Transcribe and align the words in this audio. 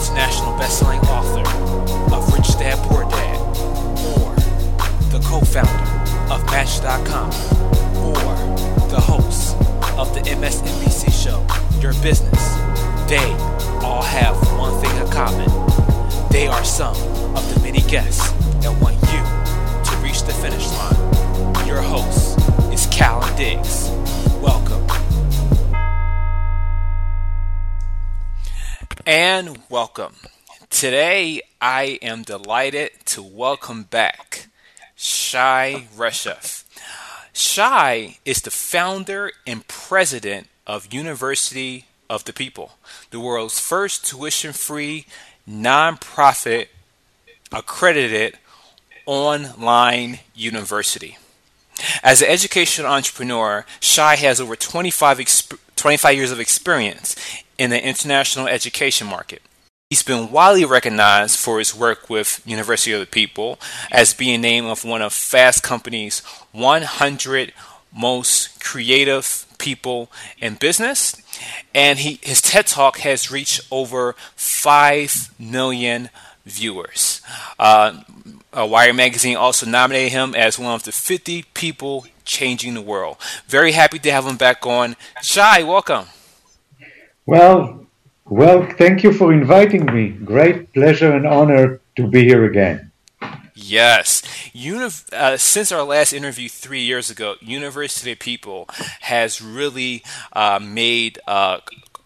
international 0.00 0.56
best-selling 0.56 1.00
author 1.00 1.46
of 2.14 2.32
Rich 2.32 2.58
Dad 2.58 2.78
Poor 2.88 3.04
Dad, 3.10 3.36
or 4.16 4.34
the 5.10 5.20
co-founder 5.26 6.32
of 6.32 6.42
Match.com, 6.46 7.28
or 8.00 8.88
the 8.88 8.98
host 8.98 9.56
of 9.98 10.14
the 10.14 10.20
MSNBC 10.20 11.12
show, 11.12 11.46
Your 11.82 11.92
Business, 12.02 12.54
they 13.10 13.30
all 13.84 14.02
have 14.02 14.36
one 14.58 14.80
thing 14.80 14.96
in 14.96 15.06
common. 15.12 15.48
They 16.30 16.46
are 16.46 16.64
some 16.64 16.96
of 17.36 17.54
the 17.54 17.60
many 17.60 17.82
guests 17.82 18.32
that 18.62 18.74
want 18.80 18.96
you 19.12 19.90
to 19.90 19.96
reach 20.02 20.22
the 20.22 20.32
finish 20.32 20.66
line. 20.78 21.66
Your 21.66 21.82
host 21.82 22.38
is 22.72 22.86
Callan 22.86 23.36
Diggs. 23.36 23.99
And 29.12 29.58
welcome. 29.68 30.14
Today 30.68 31.42
I 31.60 31.98
am 32.00 32.22
delighted 32.22 32.92
to 33.06 33.24
welcome 33.24 33.82
back 33.82 34.46
Shai 34.94 35.88
Reshef. 35.96 36.62
Shai 37.32 38.18
is 38.24 38.40
the 38.40 38.52
founder 38.52 39.32
and 39.44 39.66
president 39.66 40.46
of 40.64 40.94
University 40.94 41.86
of 42.08 42.24
the 42.24 42.32
People, 42.32 42.78
the 43.10 43.18
world's 43.18 43.58
first 43.58 44.08
tuition 44.08 44.52
free, 44.52 45.06
nonprofit, 45.50 46.68
accredited 47.50 48.38
online 49.06 50.20
university. 50.36 51.18
As 52.04 52.22
an 52.22 52.28
educational 52.28 52.92
entrepreneur, 52.92 53.66
Shai 53.80 54.14
has 54.14 54.40
over 54.40 54.54
25, 54.54 55.18
exp- 55.18 55.58
25 55.74 56.14
years 56.14 56.30
of 56.30 56.38
experience 56.38 57.16
in 57.60 57.68
the 57.68 57.86
international 57.86 58.48
education 58.48 59.06
market. 59.06 59.42
He's 59.90 60.02
been 60.02 60.32
widely 60.32 60.64
recognized 60.64 61.38
for 61.38 61.58
his 61.58 61.76
work 61.76 62.08
with 62.08 62.40
University 62.46 62.92
of 62.92 63.00
the 63.00 63.06
People 63.06 63.60
as 63.92 64.14
being 64.14 64.40
named 64.40 64.68
of 64.68 64.82
one 64.82 65.02
of 65.02 65.12
Fast 65.12 65.62
Company's 65.62 66.20
100 66.52 67.52
most 67.94 68.64
creative 68.64 69.44
people 69.58 70.10
in 70.38 70.54
business. 70.54 71.20
And 71.74 71.98
he, 71.98 72.18
his 72.22 72.40
TED 72.40 72.66
Talk 72.66 72.98
has 73.00 73.30
reached 73.30 73.60
over 73.70 74.14
5 74.36 75.34
million 75.38 76.08
viewers. 76.46 77.20
Uh, 77.58 78.00
Wired 78.54 78.96
Magazine 78.96 79.36
also 79.36 79.66
nominated 79.66 80.12
him 80.12 80.34
as 80.34 80.58
one 80.58 80.72
of 80.72 80.84
the 80.84 80.92
50 80.92 81.42
people 81.52 82.06
changing 82.24 82.72
the 82.72 82.80
world. 82.80 83.18
Very 83.46 83.72
happy 83.72 83.98
to 83.98 84.10
have 84.10 84.24
him 84.24 84.38
back 84.38 84.64
on. 84.64 84.96
Shai, 85.20 85.62
welcome. 85.62 86.06
Well, 87.26 87.86
well, 88.24 88.66
thank 88.78 89.02
you 89.02 89.12
for 89.12 89.32
inviting 89.32 89.86
me. 89.86 90.10
Great 90.10 90.72
pleasure 90.72 91.12
and 91.12 91.26
honor 91.26 91.80
to 91.96 92.06
be 92.06 92.24
here 92.24 92.44
again. 92.44 92.90
Yes. 93.54 94.22
Uni- 94.52 94.90
uh, 95.12 95.36
since 95.36 95.70
our 95.72 95.82
last 95.82 96.12
interview 96.12 96.48
three 96.48 96.82
years 96.82 97.10
ago, 97.10 97.34
University 97.40 98.12
of 98.12 98.18
People 98.18 98.66
has 99.00 99.42
really 99.42 100.02
uh, 100.32 100.58
made 100.62 101.18
uh, 101.26 101.58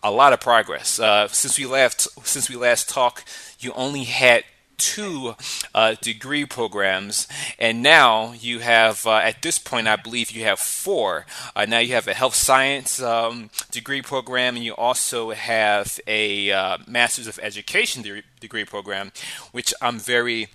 a 0.02 0.10
lot 0.10 0.32
of 0.32 0.40
progress. 0.40 0.98
Uh, 0.98 1.28
since 1.28 1.58
we 1.58 1.66
last 1.66 2.08
since 2.26 2.50
we 2.50 2.56
last 2.56 2.88
talked, 2.88 3.24
you 3.60 3.72
only 3.74 4.04
had 4.04 4.44
two 4.76 5.34
uh, 5.74 5.94
degree 6.00 6.44
programs, 6.44 7.28
and 7.58 7.82
now 7.82 8.32
you 8.32 8.60
have, 8.60 9.06
uh, 9.06 9.16
at 9.16 9.42
this 9.42 9.58
point, 9.58 9.88
I 9.88 9.96
believe 9.96 10.30
you 10.30 10.44
have 10.44 10.58
four. 10.58 11.26
Uh, 11.54 11.66
now 11.66 11.78
you 11.78 11.94
have 11.94 12.08
a 12.08 12.14
health 12.14 12.34
science 12.34 13.00
um, 13.02 13.50
degree 13.70 14.02
program, 14.02 14.56
and 14.56 14.64
you 14.64 14.74
also 14.74 15.30
have 15.30 15.98
a 16.06 16.50
uh, 16.50 16.78
Master's 16.86 17.26
of 17.26 17.38
Education 17.42 18.02
de- 18.02 18.22
degree 18.40 18.64
program, 18.64 19.12
which 19.52 19.72
I'm 19.80 19.98
very 19.98 20.48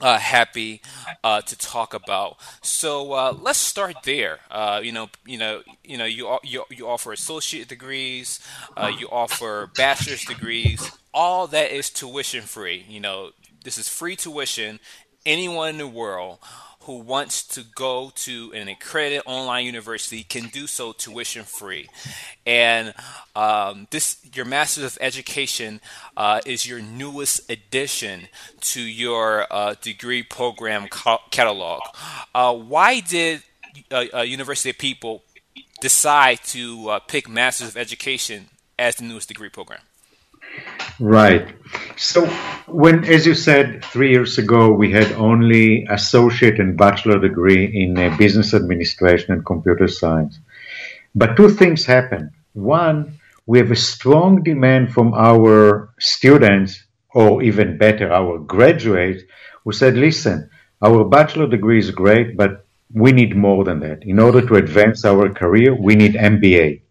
uh, 0.00 0.18
happy 0.18 0.80
uh, 1.24 1.40
to 1.42 1.56
talk 1.56 1.94
about. 1.94 2.36
So 2.62 3.12
uh, 3.12 3.36
let's 3.40 3.58
start 3.58 3.96
there. 4.04 4.40
Uh, 4.50 4.80
you 4.82 4.92
know, 4.92 5.08
you 5.26 5.38
know, 5.38 5.62
you 5.84 5.98
know, 5.98 6.04
you 6.04 6.38
you, 6.42 6.64
you 6.70 6.88
offer 6.88 7.12
associate 7.12 7.68
degrees, 7.68 8.40
uh, 8.76 8.90
you 8.98 9.08
offer 9.10 9.70
bachelor's 9.76 10.24
degrees. 10.24 10.90
All 11.14 11.46
that 11.48 11.70
is 11.72 11.90
tuition 11.90 12.42
free. 12.42 12.86
You 12.88 13.00
know, 13.00 13.30
this 13.64 13.78
is 13.78 13.88
free 13.88 14.16
tuition. 14.16 14.80
Anyone 15.24 15.70
in 15.70 15.78
the 15.78 15.86
world 15.86 16.38
who 16.82 16.98
wants 16.98 17.46
to 17.46 17.62
go 17.76 18.10
to 18.14 18.52
an 18.54 18.68
accredited 18.68 19.22
online 19.24 19.64
university 19.64 20.24
can 20.24 20.48
do 20.48 20.66
so 20.66 20.92
tuition 20.92 21.44
free. 21.44 21.88
And 22.44 22.92
um, 23.36 23.86
this, 23.90 24.18
your 24.34 24.44
Master's 24.44 24.96
of 24.96 24.98
Education, 25.00 25.80
uh, 26.16 26.40
is 26.44 26.66
your 26.66 26.80
newest 26.80 27.48
addition 27.50 28.22
to 28.62 28.80
your 28.80 29.46
uh, 29.50 29.74
degree 29.80 30.24
program 30.24 30.88
catalog. 31.30 31.82
Uh, 32.34 32.54
why 32.54 33.00
did 33.00 33.42
uh, 33.90 34.04
uh, 34.12 34.20
University 34.22 34.70
of 34.70 34.78
People 34.78 35.22
decide 35.80 36.40
to 36.44 36.88
uh, 36.88 36.98
pick 36.98 37.28
Masters 37.28 37.68
of 37.68 37.76
Education 37.76 38.48
as 38.76 38.96
the 38.96 39.04
newest 39.04 39.28
degree 39.28 39.48
program? 39.48 39.80
Right. 41.00 41.54
So, 41.96 42.26
when, 42.66 43.04
as 43.04 43.26
you 43.26 43.34
said, 43.34 43.84
three 43.84 44.10
years 44.10 44.38
ago, 44.38 44.72
we 44.72 44.90
had 44.92 45.10
only 45.12 45.84
associate 45.90 46.60
and 46.60 46.76
bachelor 46.76 47.18
degree 47.18 47.64
in 47.64 47.98
uh, 47.98 48.16
business 48.16 48.54
administration 48.54 49.32
and 49.32 49.44
computer 49.44 49.88
science. 49.88 50.38
But 51.14 51.36
two 51.36 51.50
things 51.50 51.84
happened. 51.84 52.30
One, 52.52 53.18
we 53.46 53.58
have 53.58 53.70
a 53.70 53.76
strong 53.76 54.42
demand 54.42 54.92
from 54.92 55.14
our 55.14 55.92
students, 55.98 56.84
or 57.14 57.42
even 57.42 57.78
better, 57.78 58.12
our 58.12 58.38
graduates, 58.38 59.22
who 59.64 59.72
said, 59.72 59.96
listen, 59.96 60.48
our 60.82 61.04
bachelor 61.04 61.46
degree 61.46 61.78
is 61.78 61.90
great, 61.90 62.36
but 62.36 62.66
we 62.94 63.12
need 63.12 63.36
more 63.36 63.64
than 63.64 63.80
that. 63.80 64.02
In 64.04 64.18
order 64.18 64.46
to 64.46 64.56
advance 64.56 65.04
our 65.04 65.30
career, 65.32 65.74
we 65.74 65.94
need 65.96 66.14
MBA. 66.14 66.81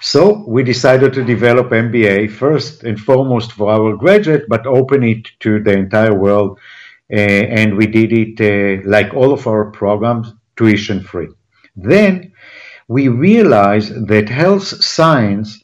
So 0.00 0.44
we 0.46 0.62
decided 0.62 1.12
to 1.14 1.24
develop 1.24 1.70
MBA 1.70 2.30
first 2.30 2.84
and 2.84 2.98
foremost 2.98 3.52
for 3.52 3.70
our 3.70 3.96
graduate, 3.96 4.44
but 4.48 4.66
open 4.66 5.02
it 5.02 5.28
to 5.40 5.62
the 5.62 5.72
entire 5.72 6.14
world. 6.14 6.58
Uh, 7.10 7.16
and 7.16 7.76
we 7.76 7.86
did 7.86 8.12
it 8.12 8.40
uh, 8.40 8.82
like 8.88 9.14
all 9.14 9.32
of 9.32 9.46
our 9.46 9.70
programs, 9.70 10.34
tuition 10.56 11.00
free. 11.00 11.28
Then 11.74 12.32
we 12.88 13.08
realized 13.08 14.08
that 14.08 14.28
health 14.28 14.66
science 14.66 15.62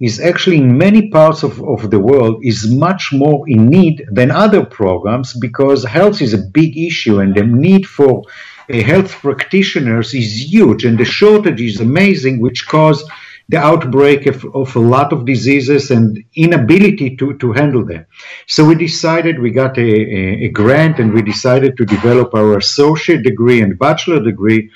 is 0.00 0.18
actually 0.18 0.58
in 0.58 0.76
many 0.76 1.10
parts 1.10 1.44
of, 1.44 1.62
of 1.62 1.90
the 1.90 2.00
world 2.00 2.44
is 2.44 2.68
much 2.68 3.12
more 3.12 3.48
in 3.48 3.68
need 3.68 4.04
than 4.10 4.32
other 4.32 4.64
programs 4.64 5.32
because 5.34 5.84
health 5.84 6.20
is 6.20 6.34
a 6.34 6.46
big 6.52 6.76
issue 6.76 7.20
and 7.20 7.34
the 7.36 7.44
need 7.44 7.86
for 7.86 8.24
uh, 8.68 8.82
health 8.82 9.12
practitioners 9.12 10.12
is 10.12 10.52
huge 10.52 10.84
and 10.84 10.98
the 10.98 11.04
shortage 11.04 11.60
is 11.60 11.80
amazing, 11.80 12.40
which 12.40 12.66
cause 12.66 13.04
the 13.52 13.58
outbreak 13.58 14.24
of, 14.24 14.46
of, 14.54 14.74
a 14.76 14.78
lot 14.78 15.12
of 15.12 15.26
diseases 15.26 15.90
and 15.90 16.24
inability 16.34 17.14
to, 17.16 17.36
to 17.36 17.52
handle 17.52 17.84
them. 17.84 18.06
So 18.46 18.64
we 18.64 18.74
decided, 18.74 19.38
we 19.38 19.50
got 19.50 19.76
a, 19.76 19.82
a, 19.82 20.44
a 20.46 20.48
grant 20.48 20.98
and 20.98 21.12
we 21.12 21.20
decided 21.20 21.76
to 21.76 21.84
develop 21.84 22.34
our 22.34 22.56
associate 22.56 23.22
degree 23.22 23.60
and 23.60 23.78
bachelor 23.78 24.20
degree 24.24 24.70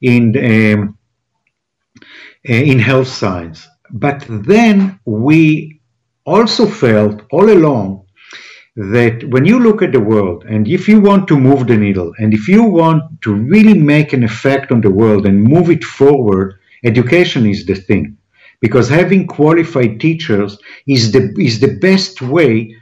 in, 0.00 0.22
um, 0.36 0.96
in 2.44 2.78
health 2.78 3.08
science. 3.08 3.66
But 3.90 4.24
then 4.28 5.00
we 5.04 5.80
also 6.24 6.66
felt 6.66 7.22
all 7.32 7.50
along 7.50 8.06
that 8.76 9.24
when 9.24 9.44
you 9.44 9.58
look 9.58 9.82
at 9.82 9.90
the 9.90 9.98
world 9.98 10.44
and 10.44 10.68
if 10.68 10.86
you 10.86 11.00
want 11.00 11.26
to 11.26 11.36
move 11.36 11.66
the 11.66 11.76
needle 11.76 12.12
and 12.20 12.32
if 12.32 12.46
you 12.46 12.62
want 12.62 13.20
to 13.22 13.34
really 13.34 13.74
make 13.74 14.12
an 14.12 14.22
effect 14.22 14.70
on 14.70 14.80
the 14.80 14.90
world 14.90 15.26
and 15.26 15.42
move 15.42 15.68
it 15.68 15.82
forward, 15.82 16.60
education 16.84 17.44
is 17.44 17.66
the 17.66 17.74
thing 17.74 18.16
because 18.60 18.88
having 18.88 19.26
qualified 19.26 20.00
teachers 20.00 20.58
is 20.86 21.12
the 21.12 21.34
is 21.38 21.60
the 21.60 21.76
best 21.78 22.22
way 22.22 22.76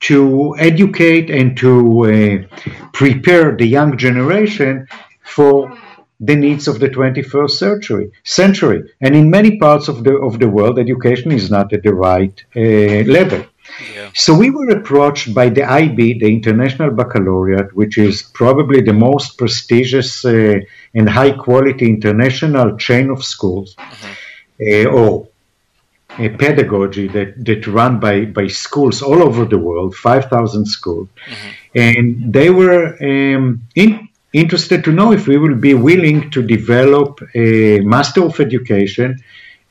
to 0.00 0.54
educate 0.58 1.28
and 1.30 1.56
to 1.56 1.72
uh, 2.04 2.66
prepare 2.92 3.56
the 3.56 3.66
young 3.66 3.96
generation 3.96 4.86
for 5.22 5.76
the 6.20 6.34
needs 6.34 6.66
of 6.66 6.80
the 6.80 6.88
21st 6.88 7.50
century 7.50 8.10
century 8.24 8.82
and 9.00 9.14
in 9.14 9.30
many 9.30 9.58
parts 9.58 9.86
of 9.88 10.02
the 10.04 10.14
of 10.16 10.38
the 10.40 10.48
world 10.48 10.78
education 10.78 11.30
is 11.30 11.50
not 11.50 11.72
at 11.72 11.82
the 11.82 11.94
right 11.94 12.44
uh, 12.56 13.04
level 13.18 13.44
yeah. 13.94 14.10
So 14.14 14.34
we 14.34 14.50
were 14.50 14.70
approached 14.70 15.34
by 15.34 15.50
the 15.50 15.62
IB, 15.62 16.18
the 16.18 16.32
International 16.32 16.90
Baccalaureate, 16.90 17.74
which 17.74 17.98
is 17.98 18.22
probably 18.22 18.80
the 18.80 18.92
most 18.92 19.38
prestigious 19.38 20.24
uh, 20.24 20.60
and 20.94 21.08
high 21.08 21.32
quality 21.32 21.86
international 21.86 22.76
chain 22.76 23.10
of 23.10 23.22
schools, 23.22 23.74
mm-hmm. 23.76 24.12
Uh, 24.60 24.86
or 24.86 25.28
a 26.18 26.28
pedagogy 26.30 27.06
that, 27.08 27.44
that 27.44 27.66
run 27.66 28.00
by, 28.00 28.24
by 28.24 28.46
schools 28.46 29.02
all 29.02 29.22
over 29.22 29.44
the 29.44 29.58
world, 29.58 29.94
5,000 29.94 30.66
schools. 30.66 31.08
Mm-hmm. 31.30 31.48
And 31.74 32.32
they 32.32 32.50
were 32.50 32.96
um, 33.02 33.62
in, 33.74 34.08
interested 34.32 34.84
to 34.84 34.92
know 34.92 35.12
if 35.12 35.26
we 35.26 35.38
will 35.38 35.54
be 35.54 35.74
willing 35.74 36.30
to 36.30 36.42
develop 36.42 37.20
a 37.34 37.80
Master 37.80 38.24
of 38.24 38.40
Education 38.40 39.22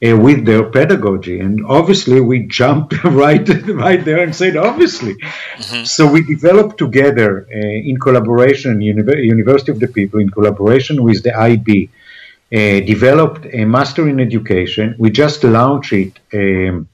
uh, 0.05 0.15
with 0.15 0.45
their 0.45 0.63
pedagogy. 0.63 1.39
And 1.39 1.65
obviously, 1.65 2.21
we 2.21 2.47
jumped 2.47 3.03
right, 3.03 3.47
right 3.67 4.03
there 4.05 4.23
and 4.23 4.35
said, 4.35 4.55
obviously. 4.55 5.15
Mm-hmm. 5.15 5.83
So 5.85 6.09
we 6.09 6.23
developed 6.23 6.77
together 6.77 7.47
uh, 7.51 7.57
in 7.57 7.99
collaboration, 7.99 8.79
Uni- 8.79 9.23
University 9.23 9.71
of 9.71 9.79
the 9.79 9.87
People, 9.87 10.19
in 10.19 10.29
collaboration 10.29 11.03
with 11.03 11.23
the 11.23 11.35
IB, 11.35 11.89
uh, 11.89 11.96
developed 12.51 13.45
a 13.53 13.65
master 13.65 14.07
in 14.07 14.19
education. 14.19 14.95
We 14.97 15.11
just 15.11 15.44
launched 15.44 15.94
it 15.94 16.19
um, 16.33 16.88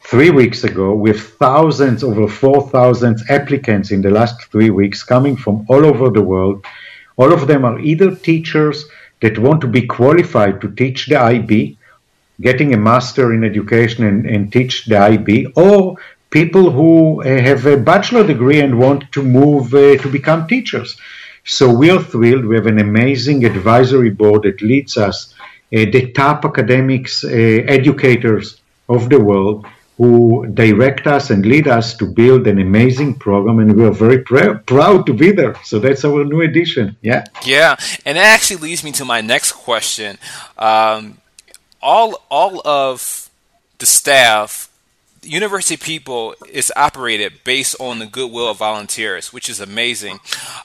three 0.00 0.30
weeks 0.30 0.64
ago 0.64 0.94
with 0.94 1.20
thousands, 1.38 2.02
over 2.02 2.26
4,000 2.28 3.20
applicants 3.28 3.90
in 3.90 4.02
the 4.02 4.10
last 4.10 4.42
three 4.50 4.70
weeks 4.70 5.02
coming 5.02 5.36
from 5.36 5.64
all 5.68 5.84
over 5.84 6.10
the 6.10 6.22
world. 6.22 6.64
All 7.16 7.32
of 7.32 7.46
them 7.46 7.64
are 7.64 7.78
either 7.78 8.14
teachers 8.14 8.84
that 9.20 9.38
want 9.38 9.60
to 9.60 9.68
be 9.68 9.86
qualified 9.86 10.60
to 10.60 10.74
teach 10.74 11.06
the 11.06 11.20
IB 11.20 11.78
getting 12.40 12.74
a 12.74 12.76
master 12.76 13.32
in 13.32 13.44
education 13.44 14.04
and, 14.04 14.26
and 14.26 14.52
teach 14.52 14.84
the 14.86 14.98
IB, 14.98 15.46
or 15.56 15.96
people 16.30 16.70
who 16.70 17.22
uh, 17.22 17.40
have 17.40 17.64
a 17.66 17.76
bachelor 17.76 18.26
degree 18.26 18.60
and 18.60 18.78
want 18.78 19.10
to 19.12 19.22
move 19.22 19.72
uh, 19.74 19.96
to 19.98 20.08
become 20.10 20.46
teachers. 20.46 20.96
So 21.44 21.72
we 21.72 21.90
are 21.90 22.02
thrilled. 22.02 22.44
We 22.44 22.56
have 22.56 22.66
an 22.66 22.78
amazing 22.78 23.44
advisory 23.44 24.10
board 24.10 24.42
that 24.42 24.62
leads 24.62 24.96
us, 24.96 25.34
uh, 25.74 25.86
the 25.90 26.12
top 26.12 26.44
academics, 26.44 27.24
uh, 27.24 27.28
educators 27.28 28.60
of 28.88 29.10
the 29.10 29.18
world, 29.18 29.66
who 29.98 30.46
direct 30.54 31.06
us 31.06 31.30
and 31.30 31.44
lead 31.44 31.68
us 31.68 31.96
to 31.96 32.06
build 32.06 32.46
an 32.46 32.58
amazing 32.58 33.14
program, 33.14 33.58
and 33.58 33.76
we 33.76 33.84
are 33.84 33.92
very 33.92 34.18
pr- 34.18 34.54
proud 34.66 35.06
to 35.06 35.12
be 35.12 35.30
there. 35.30 35.54
So 35.64 35.78
that's 35.78 36.04
our 36.04 36.24
new 36.24 36.40
edition. 36.40 36.96
Yeah. 37.02 37.24
Yeah, 37.44 37.76
and 38.04 38.16
that 38.16 38.24
actually 38.24 38.60
leads 38.68 38.82
me 38.82 38.92
to 38.92 39.04
my 39.04 39.20
next 39.20 39.52
question. 39.52 40.18
Um, 40.56 41.18
all 41.80 42.22
all 42.30 42.66
of 42.66 43.30
the 43.78 43.86
staff 43.86 44.71
University 45.22 45.76
People 45.76 46.34
is 46.48 46.72
operated 46.74 47.44
based 47.44 47.76
on 47.78 47.98
the 47.98 48.06
goodwill 48.06 48.48
of 48.48 48.58
volunteers, 48.58 49.32
which 49.32 49.48
is 49.48 49.60
amazing. 49.60 50.18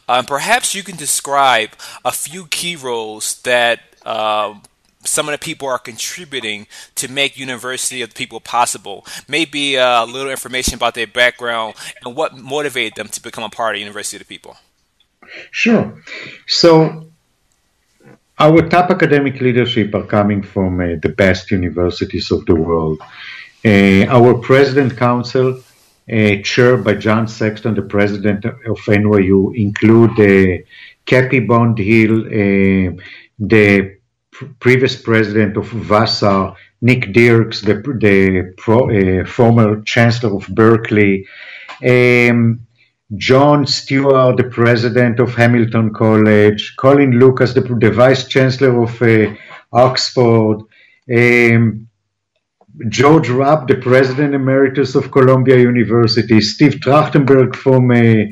Um, 0.09 0.25
perhaps 0.25 0.73
you 0.73 0.83
can 0.83 0.95
describe 0.95 1.69
a 2.03 2.11
few 2.11 2.47
key 2.47 2.75
roles 2.75 3.41
that 3.41 3.81
uh, 4.05 4.55
some 5.03 5.27
of 5.27 5.31
the 5.31 5.37
people 5.37 5.67
are 5.67 5.79
contributing 5.79 6.67
to 6.95 7.07
make 7.07 7.37
University 7.37 8.01
of 8.01 8.09
the 8.09 8.15
People 8.15 8.39
possible. 8.39 9.05
Maybe 9.27 9.75
a 9.75 10.05
little 10.05 10.31
information 10.31 10.75
about 10.75 10.95
their 10.95 11.07
background 11.07 11.75
and 12.03 12.15
what 12.15 12.37
motivated 12.37 12.95
them 12.95 13.07
to 13.09 13.21
become 13.21 13.43
a 13.43 13.49
part 13.49 13.75
of 13.75 13.79
University 13.79 14.17
of 14.17 14.21
the 14.21 14.25
People. 14.25 14.57
Sure. 15.51 16.01
So 16.47 17.07
our 18.39 18.61
top 18.69 18.91
academic 18.91 19.39
leadership 19.41 19.93
are 19.95 20.05
coming 20.05 20.43
from 20.43 20.79
uh, 20.79 20.95
the 21.01 21.09
best 21.09 21.51
universities 21.51 22.31
of 22.31 22.45
the 22.45 22.55
world. 22.55 23.01
Uh, 23.65 24.05
our 24.09 24.35
president 24.35 24.95
council, 24.97 25.59
uh, 26.11 26.35
chaired 26.43 26.83
by 26.83 26.93
John 26.93 27.27
Sexton, 27.27 27.73
the 27.75 27.81
president 27.81 28.45
of 28.45 28.77
NYU, 28.87 29.55
include 29.55 30.63
Cappy 31.05 31.39
uh, 31.39 33.01
the 33.39 33.97
pr- 34.31 34.45
previous 34.59 35.01
president 35.01 35.57
of 35.57 35.67
Vassar, 35.67 36.53
Nick 36.81 37.13
Dirks, 37.13 37.61
the, 37.61 37.75
the 37.99 38.53
pro, 38.57 38.89
uh, 38.89 39.25
former 39.25 39.81
chancellor 39.81 40.35
of 40.35 40.47
Berkeley, 40.49 41.25
um, 41.83 42.59
Joan 43.15 43.65
Stewart, 43.65 44.37
the 44.37 44.43
president 44.43 45.19
of 45.19 45.33
Hamilton 45.33 45.93
College, 45.93 46.75
Colin 46.77 47.11
Lucas, 47.11 47.53
the, 47.53 47.61
the 47.61 47.91
vice 47.91 48.27
chancellor 48.27 48.83
of 48.83 49.01
uh, 49.01 49.33
Oxford, 49.71 50.59
um, 51.15 51.87
George 52.89 53.29
Rupp, 53.29 53.67
the 53.67 53.75
president 53.75 54.35
emeritus 54.35 54.95
of 54.95 55.11
Columbia 55.11 55.57
University, 55.57 56.41
Steve 56.41 56.75
Trachtenberg 56.75 57.55
from 57.55 57.89
uh, 57.91 58.31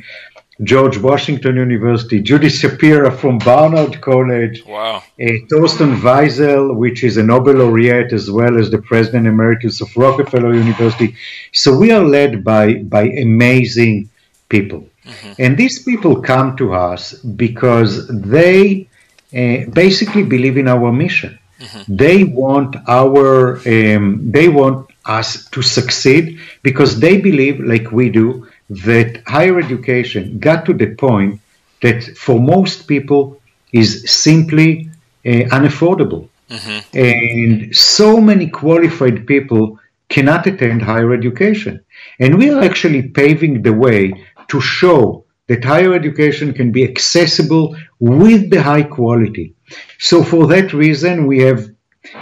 George 0.63 0.97
Washington 0.97 1.57
University, 1.57 2.21
Judy 2.21 2.49
Shapiro 2.49 3.11
from 3.11 3.39
Barnard 3.39 3.99
College, 4.01 4.65
wow. 4.65 4.97
uh, 4.97 5.23
Torsten 5.51 5.99
Wiesel, 5.99 6.75
which 6.75 7.03
is 7.03 7.17
a 7.17 7.23
Nobel 7.23 7.55
laureate 7.55 8.13
as 8.13 8.31
well 8.31 8.57
as 8.57 8.69
the 8.71 8.77
president 8.77 9.27
emeritus 9.27 9.81
of 9.81 9.95
Rockefeller 9.97 10.53
University. 10.53 11.15
So 11.51 11.77
we 11.77 11.91
are 11.91 12.03
led 12.03 12.43
by 12.43 12.75
by 12.75 13.03
amazing 13.03 14.09
people. 14.47 14.87
Mm-hmm. 15.05 15.33
And 15.39 15.57
these 15.57 15.83
people 15.83 16.21
come 16.21 16.55
to 16.57 16.73
us 16.73 17.13
because 17.13 18.07
they 18.07 18.87
uh, 19.35 19.69
basically 19.71 20.23
believe 20.23 20.57
in 20.57 20.67
our 20.67 20.91
mission. 20.91 21.37
Mm-hmm. 21.59 21.95
They 21.95 22.23
want 22.23 22.75
our, 22.87 23.57
um, 23.67 24.31
they 24.31 24.49
want 24.49 24.89
us 25.05 25.47
to 25.49 25.61
succeed 25.61 26.39
because 26.63 26.99
they 26.99 27.21
believe, 27.21 27.59
like 27.59 27.91
we 27.91 28.09
do, 28.09 28.47
that 28.69 29.21
higher 29.27 29.59
education 29.59 30.39
got 30.39 30.65
to 30.65 30.73
the 30.73 30.95
point 30.95 31.39
that 31.81 32.03
for 32.17 32.39
most 32.39 32.87
people 32.87 33.39
is 33.71 34.09
simply 34.11 34.89
uh, 35.25 35.29
unaffordable. 35.57 36.29
Mm-hmm. 36.49 36.97
And 36.97 37.75
so 37.75 38.21
many 38.21 38.49
qualified 38.49 39.25
people 39.27 39.79
cannot 40.09 40.45
attend 40.45 40.81
higher 40.81 41.13
education. 41.13 41.83
And 42.19 42.37
we 42.37 42.49
are 42.51 42.61
actually 42.61 43.09
paving 43.09 43.63
the 43.63 43.73
way 43.73 44.13
to 44.49 44.61
show 44.61 45.25
that 45.47 45.63
higher 45.63 45.93
education 45.93 46.53
can 46.53 46.71
be 46.71 46.83
accessible 46.83 47.75
with 47.99 48.49
the 48.49 48.61
high 48.61 48.83
quality. 48.83 49.54
So 49.99 50.23
for 50.23 50.47
that 50.47 50.73
reason, 50.73 51.27
we 51.27 51.39
have 51.39 51.69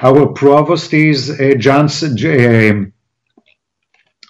our 0.02 0.28
provost 0.28 0.94
is 0.94 1.30
uh, 1.30 1.54
Johnson. 1.58 2.16
Uh, 2.18 2.86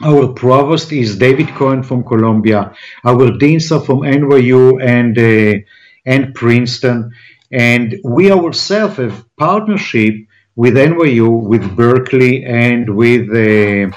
our 0.04 0.34
provost 0.34 0.92
is 0.92 1.18
David 1.18 1.50
Cohen 1.50 1.84
from 1.84 2.04
Columbia. 2.04 2.74
Our 3.04 3.38
deans 3.38 3.72
are 3.72 3.80
from 3.80 4.00
NYU 4.00 4.84
and 4.84 5.18
uh, 5.18 5.60
and 6.06 6.34
Princeton, 6.34 7.12
and 7.52 7.96
we 8.04 8.32
ourselves 8.32 8.98
have 8.98 9.24
partnership 9.38 10.16
with 10.56 10.74
NYU, 10.76 11.42
with 11.42 11.76
Berkeley, 11.76 12.44
and 12.46 12.96
with 12.96 13.32
the 13.32 13.86
uh, 13.86 13.96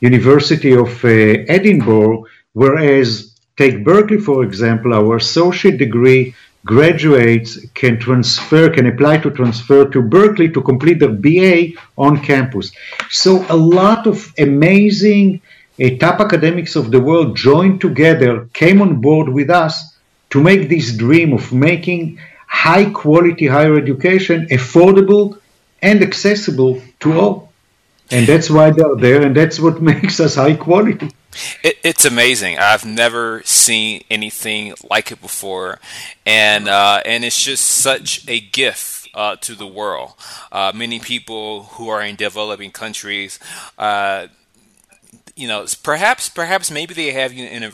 University 0.00 0.72
of 0.76 1.04
uh, 1.04 1.08
Edinburgh. 1.08 2.24
Whereas 2.52 3.28
Take 3.58 3.84
Berkeley, 3.84 4.18
for 4.18 4.44
example, 4.44 4.94
our 4.94 5.16
associate 5.16 5.78
degree 5.78 6.32
graduates 6.68 7.58
can 7.72 7.98
transfer, 7.98 8.68
can 8.68 8.86
apply 8.86 9.16
to 9.16 9.30
transfer 9.30 9.88
to 9.88 10.02
Berkeley 10.02 10.50
to 10.50 10.60
complete 10.60 10.98
their 11.00 11.16
BA 11.24 11.72
on 11.96 12.22
campus. 12.22 12.70
So 13.08 13.46
a 13.48 13.56
lot 13.56 14.06
of 14.06 14.16
amazing 14.38 15.40
uh, 15.82 15.96
top 15.98 16.20
academics 16.20 16.76
of 16.76 16.90
the 16.90 17.00
world 17.00 17.36
joined 17.36 17.80
together, 17.80 18.50
came 18.52 18.82
on 18.82 19.00
board 19.00 19.30
with 19.30 19.48
us 19.48 19.96
to 20.28 20.42
make 20.42 20.68
this 20.68 20.94
dream 20.94 21.32
of 21.32 21.50
making 21.54 22.20
high 22.46 22.90
quality 22.90 23.46
higher 23.46 23.76
education 23.78 24.46
affordable 24.48 25.40
and 25.80 26.02
accessible 26.02 26.82
to 27.00 27.18
all. 27.18 27.47
And 28.10 28.26
that's 28.26 28.48
why 28.48 28.70
they're 28.70 28.96
there, 28.96 29.22
and 29.22 29.36
that's 29.36 29.60
what 29.60 29.82
makes 29.92 30.20
us 30.20 30.36
high 30.36 30.54
quality. 30.54 31.10
It, 31.62 31.78
it's 31.84 32.04
amazing. 32.04 32.58
I've 32.58 32.84
never 32.84 33.42
seen 33.44 34.02
anything 34.10 34.74
like 34.90 35.12
it 35.12 35.20
before, 35.20 35.78
and 36.24 36.68
uh, 36.68 37.02
and 37.04 37.24
it's 37.24 37.42
just 37.42 37.64
such 37.64 38.26
a 38.28 38.40
gift 38.40 39.08
uh, 39.14 39.36
to 39.36 39.54
the 39.54 39.66
world. 39.66 40.14
Uh, 40.50 40.72
many 40.74 40.98
people 40.98 41.64
who 41.64 41.88
are 41.88 42.02
in 42.02 42.16
developing 42.16 42.70
countries, 42.70 43.38
uh, 43.78 44.28
you 45.36 45.46
know, 45.46 45.66
perhaps 45.82 46.28
perhaps 46.28 46.70
maybe 46.70 46.94
they 46.94 47.12
have 47.12 47.32
you 47.32 47.60
know, 47.60 47.70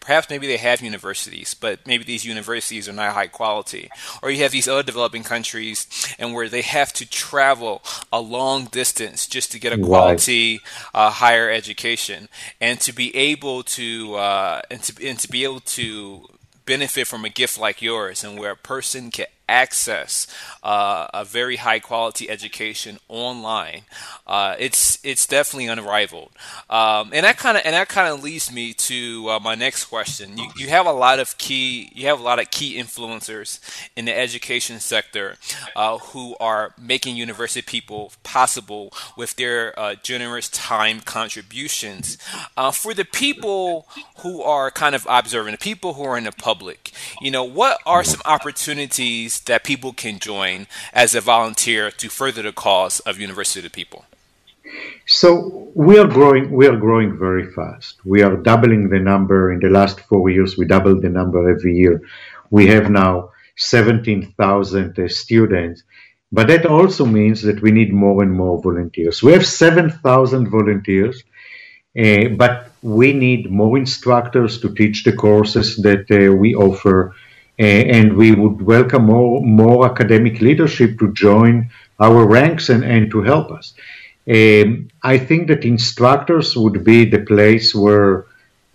perhaps 0.00 0.30
maybe 0.30 0.46
they 0.46 0.56
have 0.56 0.80
universities, 0.80 1.54
but 1.54 1.86
maybe 1.86 2.04
these 2.04 2.24
universities 2.24 2.88
are 2.88 2.92
not 2.92 3.14
high 3.14 3.26
quality. 3.26 3.90
Or 4.22 4.30
you 4.30 4.42
have 4.42 4.52
these 4.52 4.68
other 4.68 4.82
developing 4.82 5.22
countries 5.22 5.86
and 6.18 6.34
where 6.34 6.48
they 6.48 6.62
have 6.62 6.92
to 6.94 7.08
travel 7.08 7.82
a 8.12 8.20
long 8.20 8.66
distance 8.66 9.26
just 9.26 9.52
to 9.52 9.58
get 9.58 9.72
a 9.72 9.78
quality 9.78 10.60
uh, 10.94 11.10
higher 11.10 11.50
education, 11.50 12.28
and 12.60 12.80
to 12.80 12.92
be 12.92 13.14
able 13.14 13.62
to 13.62 14.14
uh, 14.14 14.60
and 14.70 14.82
to 14.82 15.08
and 15.08 15.18
to 15.18 15.28
be 15.28 15.44
able 15.44 15.60
to 15.60 16.26
benefit 16.64 17.06
from 17.06 17.24
a 17.24 17.28
gift 17.28 17.58
like 17.58 17.80
yours 17.80 18.24
and 18.24 18.38
where 18.38 18.50
a 18.50 18.56
person 18.56 19.10
can 19.10 19.26
access 19.48 20.26
uh, 20.62 21.06
a 21.14 21.24
very 21.24 21.56
high 21.56 21.78
quality 21.78 22.28
education 22.28 22.98
online, 23.08 23.82
uh, 24.26 24.56
it's 24.58 24.98
it's 25.04 25.26
definitely 25.26 25.66
unrivaled. 25.66 26.30
Um, 26.68 27.10
and 27.12 27.24
that 27.24 27.38
kind 27.38 27.56
of 27.56 27.62
and 27.64 27.74
that 27.74 27.88
kind 27.88 28.12
of 28.12 28.22
leads 28.22 28.52
me 28.52 28.72
to 28.74 29.28
uh, 29.30 29.40
my 29.40 29.54
next 29.54 29.84
question. 29.84 30.36
You, 30.36 30.48
you 30.56 30.68
have 30.68 30.86
a 30.86 30.92
lot 30.92 31.18
of 31.18 31.38
key 31.38 31.90
you 31.94 32.06
have 32.06 32.20
a 32.20 32.22
lot 32.22 32.38
of 32.38 32.50
key 32.50 32.76
influencers 32.76 33.60
in 33.94 34.04
the 34.06 34.16
education 34.16 34.80
sector 34.80 35.36
uh, 35.76 35.98
who 35.98 36.36
are 36.40 36.74
making 36.80 37.16
university 37.16 37.62
people 37.62 38.12
possible 38.22 38.92
with 39.16 39.36
their 39.36 39.78
uh, 39.78 39.94
generous 40.02 40.48
time 40.48 41.00
contributions. 41.00 42.18
Uh, 42.56 42.70
for 42.70 42.94
the 42.94 43.04
people 43.04 43.86
who 44.18 44.42
are 44.42 44.70
kind 44.70 44.94
of 44.94 45.06
observing, 45.08 45.52
the 45.52 45.58
people 45.58 45.94
who 45.94 46.04
are 46.04 46.18
in 46.18 46.24
the 46.24 46.32
public, 46.32 46.90
you 47.20 47.30
know, 47.30 47.44
what 47.44 47.78
are 47.86 48.02
some 48.02 48.20
opportunities 48.24 49.35
that 49.40 49.64
people 49.64 49.92
can 49.92 50.18
join 50.18 50.66
as 50.92 51.14
a 51.14 51.20
volunteer 51.20 51.90
to 51.90 52.08
further 52.08 52.42
the 52.42 52.52
cause 52.52 53.00
of 53.00 53.20
University 53.20 53.60
of 53.60 53.64
the 53.64 53.70
People? 53.70 54.04
So 55.06 55.70
we 55.74 55.98
are 55.98 56.06
growing. 56.06 56.50
We 56.50 56.66
are 56.66 56.76
growing 56.76 57.16
very 57.18 57.52
fast. 57.52 58.04
We 58.04 58.22
are 58.22 58.36
doubling 58.36 58.88
the 58.88 58.98
number 58.98 59.52
in 59.52 59.60
the 59.60 59.68
last 59.68 60.00
four 60.00 60.28
years. 60.30 60.58
We 60.58 60.66
doubled 60.66 61.02
the 61.02 61.08
number 61.08 61.48
every 61.48 61.76
year. 61.76 62.02
We 62.50 62.66
have 62.68 62.90
now 62.90 63.30
17,000 63.56 64.98
uh, 64.98 65.08
students, 65.08 65.82
but 66.32 66.48
that 66.48 66.66
also 66.66 67.06
means 67.06 67.42
that 67.42 67.62
we 67.62 67.70
need 67.70 67.92
more 67.92 68.22
and 68.22 68.32
more 68.32 68.60
volunteers. 68.60 69.22
We 69.22 69.32
have 69.32 69.46
7,000 69.46 70.48
volunteers, 70.48 71.22
uh, 71.98 72.28
but 72.36 72.70
we 72.82 73.12
need 73.12 73.50
more 73.50 73.78
instructors 73.78 74.60
to 74.60 74.74
teach 74.74 75.04
the 75.04 75.12
courses 75.12 75.76
that 75.76 76.10
uh, 76.10 76.34
we 76.34 76.54
offer. 76.54 77.14
Uh, 77.58 77.62
and 77.64 78.16
we 78.16 78.32
would 78.32 78.60
welcome 78.60 79.06
more, 79.06 79.40
more 79.42 79.86
academic 79.90 80.40
leadership 80.40 80.98
to 80.98 81.12
join 81.12 81.70
our 81.98 82.26
ranks 82.26 82.68
and, 82.68 82.84
and 82.84 83.10
to 83.10 83.22
help 83.22 83.50
us. 83.50 83.72
Um, 84.28 84.88
I 85.02 85.18
think 85.18 85.48
that 85.48 85.64
instructors 85.64 86.56
would 86.56 86.84
be 86.84 87.04
the 87.04 87.20
place 87.20 87.74
where 87.74 88.26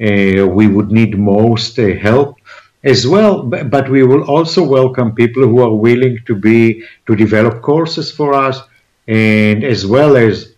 uh, 0.02 0.48
we 0.48 0.68
would 0.68 0.92
need 0.92 1.20
most 1.20 1.78
uh, 1.78 1.94
help 1.96 2.38
as 2.84 3.06
well. 3.06 3.44
But, 3.44 3.70
but, 3.70 3.90
we 3.90 4.04
will 4.04 4.24
also 4.24 4.64
welcome 4.64 5.14
people 5.14 5.44
who 5.44 5.62
are 5.62 5.76
willing 5.76 6.20
to 6.26 6.36
be 6.36 6.84
to 7.06 7.16
develop 7.16 7.62
courses 7.62 8.12
for 8.12 8.34
us, 8.34 8.62
and 9.08 9.64
as 9.64 9.86
well 9.86 10.16
as 10.16 10.54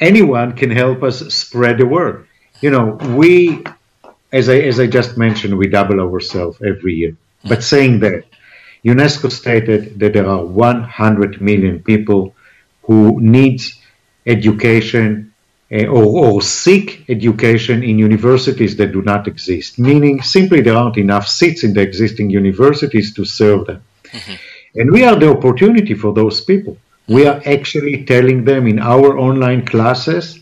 anyone 0.00 0.52
can 0.52 0.70
help 0.70 1.02
us 1.02 1.20
spread 1.32 1.78
the 1.78 1.86
word. 1.86 2.26
You 2.60 2.70
know, 2.70 2.98
we, 3.16 3.64
as 4.32 4.48
I 4.48 4.58
as 4.58 4.80
I 4.80 4.86
just 4.86 5.16
mentioned, 5.16 5.56
we 5.56 5.68
double 5.68 6.00
ourselves 6.00 6.58
every 6.62 6.94
year. 6.94 7.16
But 7.48 7.62
saying 7.62 8.00
that, 8.00 8.24
UNESCO 8.84 9.30
stated 9.30 9.98
that 10.00 10.12
there 10.12 10.28
are 10.28 10.44
100 10.44 11.40
million 11.40 11.82
people 11.82 12.34
who 12.82 13.20
need 13.20 13.60
education 14.26 15.32
uh, 15.72 15.86
or, 15.86 16.04
or, 16.26 16.42
seek 16.42 17.04
education 17.08 17.82
in 17.82 17.98
universities 17.98 18.76
that 18.76 18.92
do 18.92 19.02
not 19.02 19.26
exist, 19.26 19.80
meaning 19.80 20.22
simply 20.22 20.60
there 20.60 20.76
aren't 20.76 20.96
enough 20.96 21.26
seats 21.26 21.64
in 21.64 21.74
the 21.74 21.80
existing 21.80 22.30
universities 22.30 23.12
to 23.12 23.24
serve 23.24 23.66
them. 23.66 23.82
Mm-hmm. 24.04 24.34
And 24.80 24.92
we 24.92 25.02
are 25.02 25.16
the 25.16 25.28
opportunity 25.28 25.94
for 25.94 26.12
those 26.12 26.40
people. 26.40 26.78
We 27.08 27.26
are 27.26 27.40
actually 27.44 28.04
telling 28.04 28.44
them 28.44 28.68
in 28.68 28.78
our 28.78 29.18
online 29.18 29.66
classes, 29.66 30.38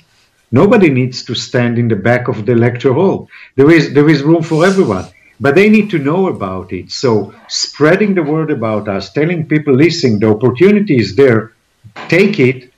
nobody 0.61 0.91
needs 0.99 1.19
to 1.29 1.35
stand 1.35 1.79
in 1.83 1.89
the 1.89 2.01
back 2.09 2.29
of 2.29 2.47
the 2.47 2.55
lecture 2.55 2.95
hall. 3.01 3.29
There 3.57 3.71
is, 3.71 3.93
there 3.97 4.09
is 4.09 4.23
room 4.23 4.43
for 4.43 4.65
everyone 4.65 5.07
but 5.41 5.55
they 5.55 5.69
need 5.69 5.91
to 5.91 5.99
know 5.99 6.29
about 6.29 6.73
it. 6.73 6.91
So 6.91 7.35
spreading 7.49 8.15
the 8.15 8.23
word 8.23 8.51
about 8.51 8.89
us, 8.89 9.13
telling 9.13 9.47
people, 9.47 9.75
listen, 9.75 10.21
the 10.21 10.31
opportunity 10.31 10.97
is 10.99 11.17
there, 11.17 11.53
take 12.09 12.39
it, 12.39 12.73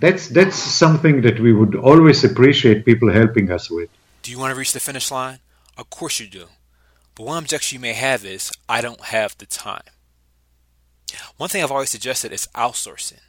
that's 0.00 0.28
that's 0.28 0.56
something 0.56 1.22
that 1.22 1.40
we 1.40 1.52
would 1.52 1.74
always 1.74 2.22
appreciate 2.22 2.84
people 2.84 3.12
helping 3.12 3.50
us 3.50 3.68
with. 3.68 3.90
Do 4.22 4.30
you 4.30 4.38
want 4.38 4.52
to 4.52 4.58
reach 4.58 4.72
the 4.72 4.80
finish 4.80 5.10
line? 5.10 5.40
Of 5.76 5.90
course 5.90 6.20
you 6.20 6.28
do. 6.28 6.46
But 7.14 7.26
one 7.26 7.42
objection 7.42 7.76
you 7.76 7.80
may 7.80 7.94
have 7.94 8.24
is 8.24 8.52
I 8.68 8.80
don't 8.80 9.00
have 9.00 9.36
the 9.38 9.46
time. 9.46 9.82
One 11.36 11.48
thing 11.48 11.62
I've 11.64 11.72
always 11.72 11.90
suggested 11.90 12.32
is 12.32 12.48
outsourcing. 12.54 13.20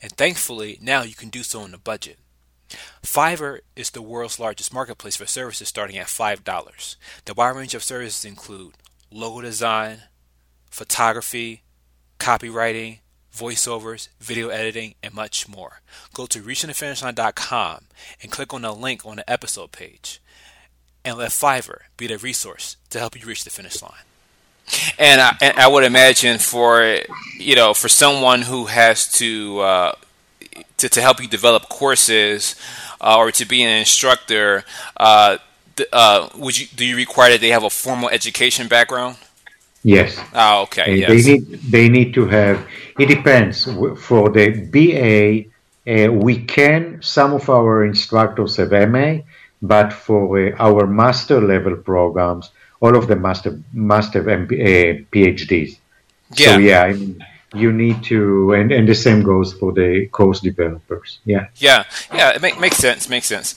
And 0.00 0.12
thankfully, 0.12 0.78
now 0.80 1.02
you 1.02 1.14
can 1.14 1.30
do 1.30 1.42
so 1.42 1.60
on 1.62 1.74
a 1.74 1.78
budget. 1.78 2.18
Fiverr 3.02 3.60
is 3.76 3.90
the 3.90 4.02
world's 4.02 4.38
largest 4.38 4.72
marketplace 4.72 5.16
for 5.16 5.26
services 5.26 5.68
starting 5.68 5.96
at 5.98 6.06
$5. 6.06 6.96
The 7.24 7.34
wide 7.34 7.56
range 7.56 7.74
of 7.74 7.82
services 7.82 8.24
include 8.24 8.74
logo 9.10 9.40
design, 9.42 10.02
photography, 10.70 11.62
copywriting, 12.18 12.98
voiceovers, 13.34 14.08
video 14.20 14.48
editing, 14.48 14.94
and 15.02 15.14
much 15.14 15.48
more. 15.48 15.80
Go 16.12 16.26
to 16.26 16.40
reachingthefinishline.com 16.40 17.86
and 18.22 18.32
click 18.32 18.54
on 18.54 18.62
the 18.62 18.72
link 18.72 19.04
on 19.04 19.16
the 19.16 19.30
episode 19.30 19.72
page. 19.72 20.20
And 21.04 21.18
let 21.18 21.30
Fiverr 21.30 21.80
be 21.96 22.06
the 22.06 22.16
resource 22.16 22.76
to 22.90 22.98
help 22.98 23.18
you 23.20 23.26
reach 23.26 23.44
the 23.44 23.50
finish 23.50 23.82
line. 23.82 23.92
And 24.98 25.20
I, 25.20 25.36
and 25.42 25.58
I 25.58 25.66
would 25.68 25.84
imagine 25.84 26.38
for 26.38 27.00
you 27.38 27.54
know 27.54 27.74
for 27.74 27.88
someone 27.88 28.40
who 28.40 28.64
has 28.64 29.12
to 29.18 29.60
uh, 29.60 29.92
to, 30.78 30.88
to 30.88 31.00
help 31.00 31.20
you 31.20 31.28
develop 31.28 31.68
courses 31.68 32.56
uh, 33.00 33.16
or 33.18 33.30
to 33.32 33.44
be 33.44 33.62
an 33.62 33.78
instructor, 33.78 34.64
uh, 34.96 35.38
uh, 35.92 36.28
would 36.36 36.58
you 36.58 36.66
do 36.74 36.84
you 36.84 36.96
require 36.96 37.30
that 37.32 37.40
they 37.40 37.50
have 37.50 37.64
a 37.64 37.70
formal 37.70 38.08
education 38.10 38.68
background? 38.68 39.16
Yes. 39.82 40.18
Oh, 40.34 40.62
okay. 40.62 40.96
yes. 40.96 41.08
They 41.08 41.32
need 41.32 41.42
they 41.70 41.88
need 41.88 42.14
to 42.14 42.26
have. 42.26 42.66
It 42.98 43.06
depends. 43.06 43.64
For 43.64 44.30
the 44.30 44.46
BA, 44.72 45.50
uh, 45.86 46.12
we 46.12 46.44
can. 46.44 47.02
Some 47.02 47.34
of 47.34 47.50
our 47.50 47.84
instructors 47.84 48.56
have 48.56 48.72
MA, 48.88 49.18
but 49.60 49.92
for 49.92 50.38
uh, 50.38 50.56
our 50.58 50.86
master 50.86 51.40
level 51.40 51.76
programs, 51.76 52.50
all 52.80 52.96
of 52.96 53.08
them 53.08 53.20
must 53.20 53.44
have 53.44 53.58
must 53.74 54.14
have 54.14 54.24
MBA, 54.24 55.06
PhDs. 55.12 55.76
Yeah. 56.34 56.46
So 56.46 56.58
yeah, 56.58 56.82
I 56.82 56.92
mean, 56.94 57.24
you 57.54 57.72
need 57.72 58.02
to, 58.04 58.52
and, 58.52 58.72
and 58.72 58.88
the 58.88 58.94
same 58.94 59.22
goes 59.22 59.52
for 59.52 59.72
the 59.72 60.06
course 60.12 60.40
developers. 60.40 61.20
Yeah. 61.24 61.48
Yeah. 61.56 61.84
Yeah. 62.12 62.30
It 62.30 62.42
make, 62.42 62.58
makes 62.58 62.76
sense. 62.76 63.08
Makes 63.08 63.26
sense. 63.26 63.56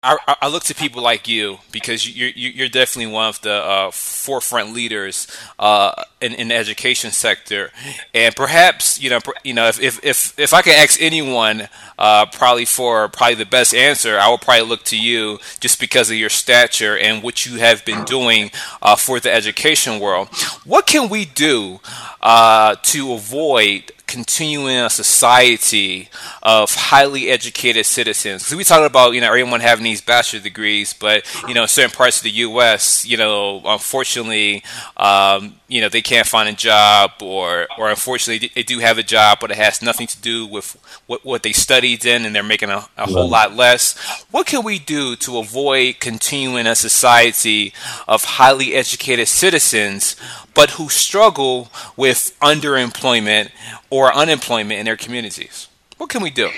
I, 0.00 0.36
I, 0.42 0.48
look 0.48 0.62
to 0.64 0.76
people 0.76 1.02
like 1.02 1.26
you 1.26 1.58
because 1.72 2.08
you're, 2.08 2.30
you're 2.30 2.68
definitely 2.68 3.12
one 3.12 3.26
of 3.26 3.40
the 3.40 3.52
uh, 3.52 3.90
forefront 3.90 4.72
leaders 4.72 5.26
uh, 5.58 6.04
in, 6.20 6.34
in, 6.34 6.48
the 6.48 6.54
education 6.54 7.10
sector, 7.10 7.72
and 8.14 8.36
perhaps 8.36 9.02
you 9.02 9.10
know 9.10 9.18
you 9.42 9.54
know 9.54 9.66
if 9.66 9.82
if 9.82 10.04
if, 10.04 10.38
if 10.38 10.54
I 10.54 10.62
could 10.62 10.74
ask 10.74 11.02
anyone 11.02 11.68
uh, 11.98 12.26
probably 12.26 12.64
for 12.64 13.08
probably 13.08 13.34
the 13.34 13.46
best 13.46 13.74
answer, 13.74 14.16
I 14.16 14.30
would 14.30 14.40
probably 14.40 14.68
look 14.68 14.84
to 14.84 14.96
you 14.96 15.40
just 15.58 15.80
because 15.80 16.12
of 16.12 16.16
your 16.16 16.30
stature 16.30 16.96
and 16.96 17.20
what 17.20 17.44
you 17.44 17.58
have 17.58 17.84
been 17.84 18.04
doing 18.04 18.52
uh, 18.80 18.94
for 18.94 19.18
the 19.18 19.34
education 19.34 19.98
world. 19.98 20.28
What 20.64 20.86
can 20.86 21.08
we 21.08 21.24
do 21.24 21.80
uh, 22.22 22.76
to 22.82 23.14
avoid 23.14 23.90
continuing 24.08 24.78
a 24.78 24.90
society 24.90 26.08
of 26.42 26.74
highly 26.74 27.28
educated 27.28 27.86
citizens. 27.86 28.42
Because 28.42 28.56
we 28.56 28.64
talk 28.64 28.84
about 28.84 29.12
you 29.12 29.20
know 29.20 29.28
everyone 29.28 29.60
having 29.60 29.84
these 29.84 30.00
bachelor 30.00 30.40
degrees, 30.40 30.92
but 30.92 31.24
you 31.46 31.54
know 31.54 31.66
certain 31.66 31.92
parts 31.92 32.16
of 32.16 32.24
the 32.24 32.30
U.S. 32.30 33.06
you 33.06 33.16
know 33.16 33.62
unfortunately 33.64 34.64
um, 34.96 35.57
you 35.68 35.82
know 35.82 35.90
they 35.90 36.00
can't 36.00 36.26
find 36.26 36.48
a 36.48 36.52
job, 36.54 37.12
or 37.20 37.68
or 37.76 37.90
unfortunately 37.90 38.50
they 38.54 38.62
do 38.62 38.78
have 38.78 38.96
a 38.96 39.02
job, 39.02 39.38
but 39.40 39.50
it 39.50 39.58
has 39.58 39.82
nothing 39.82 40.06
to 40.06 40.20
do 40.20 40.46
with 40.46 40.76
what 41.06 41.24
what 41.24 41.42
they 41.42 41.52
studied 41.52 42.04
in, 42.06 42.24
and 42.24 42.34
they're 42.34 42.42
making 42.42 42.70
a, 42.70 42.86
a 42.96 43.06
whole 43.06 43.28
lot 43.28 43.54
less. 43.54 43.96
What 44.30 44.46
can 44.46 44.64
we 44.64 44.78
do 44.78 45.14
to 45.16 45.38
avoid 45.38 46.00
continuing 46.00 46.66
a 46.66 46.74
society 46.74 47.74
of 48.08 48.24
highly 48.24 48.74
educated 48.74 49.28
citizens, 49.28 50.16
but 50.54 50.70
who 50.70 50.88
struggle 50.88 51.68
with 51.96 52.34
underemployment 52.40 53.50
or 53.90 54.12
unemployment 54.14 54.80
in 54.80 54.86
their 54.86 54.96
communities? 54.96 55.68
What 55.98 56.08
can 56.08 56.22
we 56.22 56.30
do? 56.30 56.50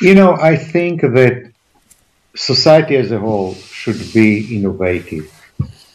You 0.00 0.14
know, 0.14 0.34
I 0.34 0.56
think 0.56 1.02
that 1.02 1.52
society 2.34 2.96
as 2.96 3.12
a 3.12 3.18
whole 3.18 3.54
should 3.54 4.12
be 4.12 4.56
innovative 4.56 5.32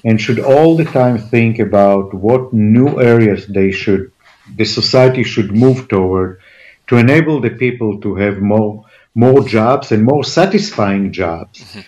and 0.03 0.19
should 0.19 0.39
all 0.39 0.75
the 0.75 0.85
time 0.85 1.17
think 1.17 1.59
about 1.59 2.13
what 2.13 2.53
new 2.53 2.99
areas 2.99 3.47
they 3.47 3.71
should 3.71 4.11
the 4.55 4.65
society 4.65 5.23
should 5.23 5.51
move 5.51 5.87
toward 5.87 6.39
to 6.87 6.97
enable 6.97 7.39
the 7.39 7.49
people 7.49 7.99
to 8.01 8.15
have 8.15 8.39
more 8.39 8.85
more 9.15 9.43
jobs 9.47 9.91
and 9.91 10.03
more 10.03 10.23
satisfying 10.23 11.11
jobs. 11.11 11.59
Mm-hmm. 11.59 11.83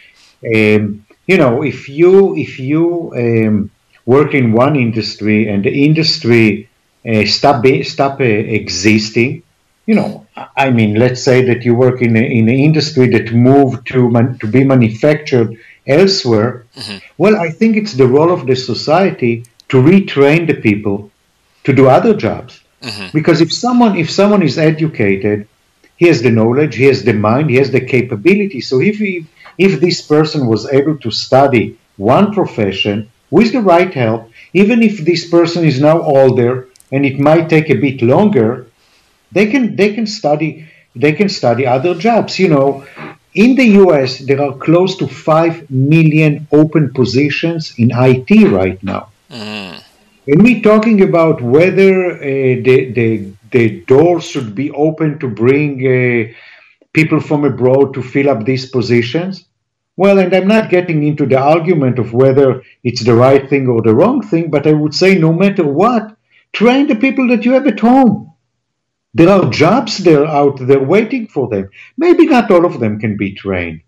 Um, 0.55 1.05
you 1.27 1.37
know, 1.37 1.63
if 1.63 1.89
you 1.89 2.35
if 2.37 2.59
you 2.59 3.11
um, 3.17 3.71
work 4.05 4.33
in 4.33 4.53
one 4.53 4.75
industry 4.75 5.47
and 5.49 5.63
the 5.63 5.85
industry 5.85 6.69
uh, 7.07 7.25
stop 7.25 7.63
be, 7.63 7.83
stop 7.83 8.19
uh, 8.19 8.23
existing, 8.23 9.43
you 9.85 9.95
know, 9.95 10.27
I 10.55 10.69
mean, 10.69 10.95
let's 10.95 11.23
say 11.23 11.43
that 11.45 11.63
you 11.65 11.75
work 11.75 12.01
in 12.01 12.15
a, 12.15 12.19
in 12.19 12.47
an 12.49 12.55
industry 12.55 13.09
that 13.09 13.33
moved 13.33 13.87
to 13.87 14.09
man, 14.09 14.37
to 14.39 14.47
be 14.47 14.63
manufactured 14.63 15.57
elsewhere. 15.87 16.65
Mm-hmm. 16.75 16.97
Well, 17.17 17.35
I 17.35 17.49
think 17.49 17.77
it's 17.77 17.93
the 17.93 18.07
role 18.07 18.31
of 18.31 18.47
the 18.47 18.55
society 18.55 19.45
to 19.69 19.77
retrain 19.81 20.47
the 20.47 20.55
people 20.55 21.11
to 21.63 21.73
do 21.73 21.87
other 21.87 22.13
jobs. 22.13 22.61
Mm-hmm. 22.81 23.17
Because 23.17 23.41
if 23.41 23.51
someone 23.51 23.97
if 23.97 24.09
someone 24.11 24.43
is 24.43 24.57
educated, 24.57 25.47
he 25.97 26.07
has 26.07 26.21
the 26.21 26.31
knowledge, 26.31 26.75
he 26.75 26.85
has 26.85 27.03
the 27.03 27.13
mind, 27.13 27.49
he 27.49 27.55
has 27.55 27.71
the 27.71 27.81
capability. 27.81 28.61
So 28.61 28.81
if 28.81 28.97
he, 28.97 29.25
if 29.57 29.79
this 29.79 30.01
person 30.01 30.47
was 30.47 30.67
able 30.67 30.97
to 30.97 31.11
study 31.11 31.77
one 31.97 32.33
profession 32.33 33.09
with 33.31 33.53
the 33.53 33.61
right 33.61 33.93
help, 33.93 34.29
even 34.53 34.83
if 34.83 34.99
this 34.99 35.29
person 35.29 35.63
is 35.65 35.79
now 35.79 36.01
older 36.01 36.67
and 36.91 37.05
it 37.05 37.19
might 37.19 37.49
take 37.49 37.69
a 37.69 37.75
bit 37.75 38.01
longer, 38.01 38.67
they 39.31 39.47
can 39.47 39.75
they 39.75 39.93
can 39.93 40.05
study 40.05 40.67
they 40.95 41.13
can 41.13 41.29
study 41.29 41.65
other 41.65 41.95
jobs. 41.95 42.37
You 42.39 42.49
know, 42.49 42.85
in 43.35 43.55
the 43.55 43.67
US 43.83 44.19
there 44.19 44.41
are 44.41 44.53
close 44.53 44.97
to 44.97 45.07
five 45.07 45.69
million 45.69 46.47
open 46.51 46.93
positions 46.93 47.73
in 47.77 47.91
IT 47.91 48.31
right 48.51 48.81
now. 48.83 49.09
Mm. 49.29 49.83
When 50.25 50.43
we're 50.43 50.61
talking 50.61 51.01
about 51.01 51.41
whether 51.41 52.15
uh, 52.15 52.19
the, 52.19 52.91
the, 52.93 53.31
the 53.51 53.81
door 53.81 54.21
should 54.21 54.55
be 54.55 54.71
open 54.71 55.19
to 55.19 55.27
bring 55.27 55.85
uh, 55.85 56.33
people 56.93 57.19
from 57.19 57.43
abroad 57.43 57.93
to 57.93 58.01
fill 58.01 58.29
up 58.29 58.45
these 58.45 58.65
positions, 58.69 59.45
well, 59.97 60.17
and 60.17 60.33
I'm 60.33 60.47
not 60.47 60.69
getting 60.69 61.03
into 61.03 61.25
the 61.25 61.37
argument 61.37 61.99
of 61.99 62.13
whether 62.13 62.63
it's 62.83 63.03
the 63.03 63.13
right 63.13 63.47
thing 63.49 63.67
or 63.67 63.81
the 63.81 63.95
wrong 63.95 64.21
thing, 64.21 64.49
but 64.49 64.65
I 64.65 64.73
would 64.73 64.95
say 64.95 65.17
no 65.17 65.31
matter 65.31 65.65
what, 65.65 66.15
train 66.53 66.87
the 66.87 66.95
people 66.95 67.27
that 67.29 67.45
you 67.45 67.53
have 67.53 67.67
at 67.67 67.79
home. 67.79 68.24
There 69.15 69.29
are 69.29 69.49
jobs 69.49 69.97
there 69.99 70.25
out 70.25 70.57
there 70.59 70.83
waiting 70.83 71.27
for 71.27 71.47
them. 71.47 71.69
Maybe 71.97 72.25
not 72.27 72.51
all 72.51 72.65
of 72.65 72.81
them 72.81 72.99
can 72.99 73.15
be 73.15 73.33
trained, 73.33 73.81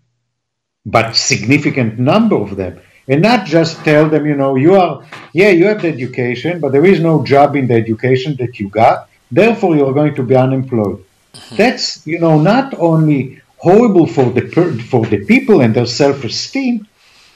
but 0.86 1.16
significant 1.16 1.98
number 1.98 2.36
of 2.36 2.56
them. 2.56 2.80
And 3.06 3.20
not 3.22 3.46
just 3.46 3.84
tell 3.84 4.08
them, 4.08 4.26
you 4.26 4.34
know, 4.34 4.56
you 4.56 4.74
are, 4.74 5.04
yeah, 5.34 5.50
you 5.50 5.66
have 5.66 5.82
the 5.82 5.88
education, 5.88 6.60
but 6.60 6.72
there 6.72 6.84
is 6.84 7.00
no 7.00 7.24
job 7.24 7.56
in 7.56 7.66
the 7.68 7.74
education 7.74 8.36
that 8.36 8.58
you 8.58 8.70
got. 8.70 9.08
Therefore, 9.30 9.76
you're 9.76 9.92
going 9.92 10.14
to 10.14 10.22
be 10.22 10.34
unemployed. 10.34 11.04
Mm-hmm. 11.34 11.56
That's, 11.56 12.06
you 12.06 12.18
know, 12.18 12.40
not 12.40 12.74
only 12.78 13.42
horrible 13.58 14.06
for 14.06 14.30
the 14.30 14.42
per- 14.42 14.78
for 14.78 15.04
the 15.04 15.24
people 15.26 15.60
and 15.60 15.74
their 15.74 15.86
self-esteem, 15.86 16.86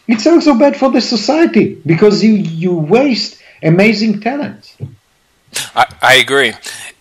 it's 0.08 0.26
also 0.26 0.54
bad 0.54 0.76
for 0.76 0.90
the 0.90 1.00
society 1.00 1.80
because 1.84 2.25
you 2.25 2.34
you 2.34 2.75
waste 2.75 3.42
amazing 3.62 4.20
talent. 4.20 4.76
I, 5.76 5.84
I 6.00 6.14
agree, 6.14 6.52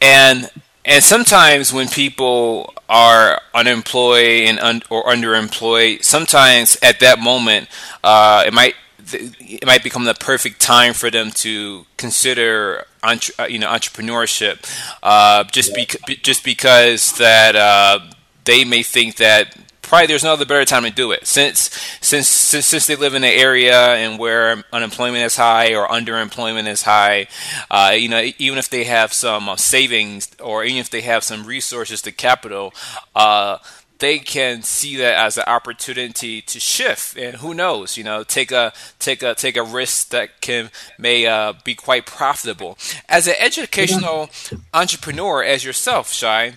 and 0.02 0.50
and 0.84 1.04
sometimes 1.04 1.72
when 1.72 1.88
people 1.88 2.74
are 2.90 3.42
unemployed 3.54 4.44
and 4.48 4.60
un, 4.60 4.82
or 4.90 5.04
underemployed, 5.04 6.04
sometimes 6.04 6.78
at 6.82 7.00
that 7.00 7.20
moment, 7.20 7.68
uh, 8.04 8.44
it 8.46 8.54
might 8.54 8.76
it 9.14 9.66
might 9.66 9.84
become 9.84 10.06
the 10.06 10.14
perfect 10.14 10.60
time 10.62 10.94
for 10.94 11.10
them 11.10 11.32
to 11.32 11.86
consider 11.98 12.86
entre, 13.04 13.34
uh, 13.40 13.48
you 13.48 13.60
know 13.60 13.68
entrepreneurship, 13.68 14.66
uh, 15.04 15.44
just 15.46 15.72
yeah. 15.78 16.16
just 16.22 16.44
because 16.44 17.14
that 17.18 17.56
uh, 17.56 18.00
they 18.46 18.64
may 18.64 18.84
think 18.84 19.18
that 19.18 19.56
probably 19.92 20.08
there's 20.08 20.24
no 20.24 20.32
other 20.32 20.46
better 20.46 20.64
time 20.64 20.84
to 20.84 20.90
do 20.90 21.12
it. 21.12 21.28
Since 21.28 21.70
since 22.00 22.26
since, 22.30 22.66
since 22.66 22.88
they 22.88 22.96
live 22.96 23.14
in 23.14 23.26
an 23.26 23.30
area 23.30 23.94
and 23.96 24.18
where 24.18 24.64
unemployment 24.72 25.26
is 25.26 25.36
high 25.36 25.76
or 25.76 25.86
underemployment 25.86 26.68
is 26.68 26.84
high 26.84 27.28
uh, 27.70 27.92
you 27.94 28.08
know 28.08 28.32
even 28.38 28.58
if 28.58 28.70
they 28.70 28.86
have 28.86 29.12
some 29.12 29.50
uh, 29.50 29.58
savings 29.58 30.32
or 30.40 30.64
even 30.64 30.78
if 30.78 30.90
they 30.90 31.02
have 31.02 31.26
some 31.26 31.46
resources 31.46 32.02
to 32.04 32.12
capital 32.14 32.74
uh, 33.18 33.58
they 34.00 34.18
can 34.18 34.64
see 34.64 34.96
that 34.96 35.16
as 35.16 35.38
an 35.38 35.44
opportunity 35.46 36.42
to 36.42 36.60
shift. 36.60 37.18
And 37.18 37.36
who 37.36 37.54
knows 37.54 37.98
you 37.98 38.06
know 38.06 38.24
take 38.24 38.54
a 38.54 38.72
take 38.98 39.22
a 39.22 39.36
take 39.36 39.58
a 39.58 39.64
risk 39.64 40.10
that 40.10 40.40
can 40.40 40.70
may 40.98 41.28
uh, 41.28 41.54
be 41.66 41.76
quite 41.76 42.06
profitable. 42.06 42.78
As 43.10 43.28
an 43.28 43.36
educational 43.38 44.30
entrepreneur 44.74 45.44
as 45.44 45.66
yourself 45.66 46.14
Shai 46.14 46.54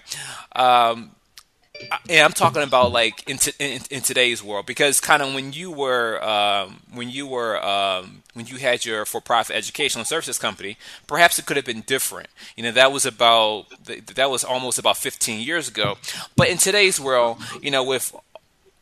um, 0.55 1.11
and 2.09 2.25
I'm 2.25 2.33
talking 2.33 2.63
about 2.63 2.93
like 2.93 3.29
in, 3.29 3.39
t- 3.39 3.53
in, 3.59 3.81
in 3.91 4.03
today's 4.03 4.43
world 4.43 4.67
because 4.67 5.01
kind 5.01 5.23
of 5.23 5.35
when 5.35 5.53
you 5.53 5.71
were 5.71 6.23
um, 6.23 6.81
when 6.93 7.11
you 7.11 7.27
were 7.27 7.63
um, 7.65 8.23
when 8.35 8.47
you 8.47 8.57
had 8.57 8.85
your 8.85 9.05
for-profit 9.05 9.57
educational 9.57 10.05
services 10.05 10.39
company, 10.39 10.77
perhaps 11.07 11.39
it 11.39 11.47
could 11.47 11.57
have 11.57 11.67
been 11.67 11.83
different. 11.83 12.29
You 12.57 12.65
know, 12.65 12.73
that 12.73 12.93
was 12.93 13.07
about 13.07 13.67
that 14.15 14.31
was 14.31 14.45
almost 14.45 14.79
about 14.79 14.97
15 14.97 15.41
years 15.41 15.69
ago. 15.69 15.97
But 16.37 16.49
in 16.49 16.59
today's 16.59 17.01
world, 17.01 17.39
you 17.63 17.71
know, 17.71 17.85
with 17.85 18.15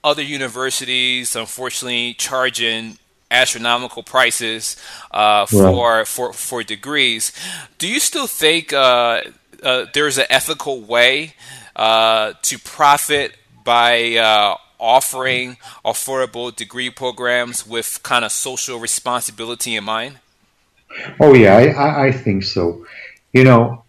other 0.04 0.22
universities 0.22 1.36
unfortunately 1.36 2.14
charging 2.14 2.98
astronomical 3.30 4.02
prices 4.02 4.76
uh, 5.10 5.46
for, 5.46 5.62
right. 5.64 6.06
for 6.06 6.32
for 6.32 6.62
degrees, 6.62 7.32
do 7.78 7.88
you 7.88 8.00
still 8.00 8.26
think 8.26 8.72
uh, 8.72 9.22
uh, 9.62 9.86
there's 9.94 10.18
an 10.18 10.26
ethical 10.28 10.80
way? 10.80 11.34
Uh, 11.74 12.34
to 12.42 12.58
profit 12.58 13.36
by 13.64 14.14
uh, 14.16 14.56
offering 14.78 15.56
affordable 15.84 16.54
degree 16.54 16.90
programs 16.90 17.66
with 17.66 18.00
kind 18.02 18.24
of 18.24 18.32
social 18.32 18.78
responsibility 18.78 19.76
in 19.76 19.84
mind? 19.84 20.18
Oh 21.20 21.32
yeah, 21.32 21.56
I, 21.56 22.08
I 22.08 22.12
think 22.12 22.42
so. 22.42 22.84
You 23.32 23.44
know, 23.44 23.84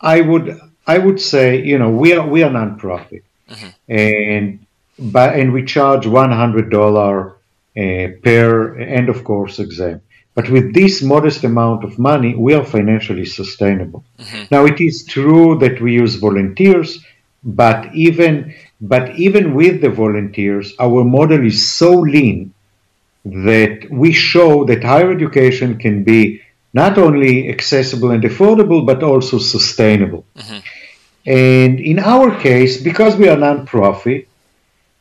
I 0.00 0.20
would 0.20 0.58
I 0.86 0.98
would 0.98 1.20
say 1.20 1.62
you 1.62 1.78
know 1.78 1.90
we 1.90 2.12
are 2.14 2.26
we 2.26 2.42
are 2.42 2.50
nonprofit, 2.50 3.22
mm-hmm. 3.48 3.68
and 3.88 4.66
but 4.98 5.38
and 5.38 5.52
we 5.52 5.64
charge 5.64 6.06
one 6.06 6.32
hundred 6.32 6.70
dollar 6.70 7.36
uh, 7.76 8.08
per 8.22 8.76
end 8.78 9.08
of 9.08 9.22
course 9.24 9.58
exam. 9.58 10.00
But 10.34 10.50
with 10.50 10.74
this 10.74 11.00
modest 11.00 11.44
amount 11.44 11.84
of 11.84 11.98
money, 11.98 12.34
we 12.34 12.54
are 12.54 12.64
financially 12.64 13.24
sustainable. 13.24 14.04
Mm-hmm. 14.18 14.44
Now, 14.50 14.64
it 14.66 14.80
is 14.80 15.04
true 15.04 15.58
that 15.58 15.80
we 15.80 15.94
use 15.94 16.16
volunteers, 16.16 17.04
but 17.44 17.94
even 17.94 18.54
but 18.80 19.16
even 19.16 19.54
with 19.54 19.80
the 19.80 19.90
volunteers, 19.90 20.74
our 20.78 21.04
model 21.04 21.46
is 21.46 21.68
so 21.70 21.92
lean 22.00 22.52
that 23.24 23.86
we 23.90 24.12
show 24.12 24.64
that 24.64 24.84
higher 24.84 25.10
education 25.10 25.78
can 25.78 26.04
be 26.04 26.42
not 26.74 26.98
only 26.98 27.48
accessible 27.48 28.10
and 28.10 28.22
affordable, 28.24 28.84
but 28.84 29.02
also 29.02 29.38
sustainable. 29.38 30.24
Mm-hmm. 30.36 30.58
And 31.26 31.80
in 31.80 31.98
our 32.00 32.38
case, 32.38 32.82
because 32.82 33.16
we 33.16 33.28
are 33.28 33.36
nonprofit, 33.36 34.26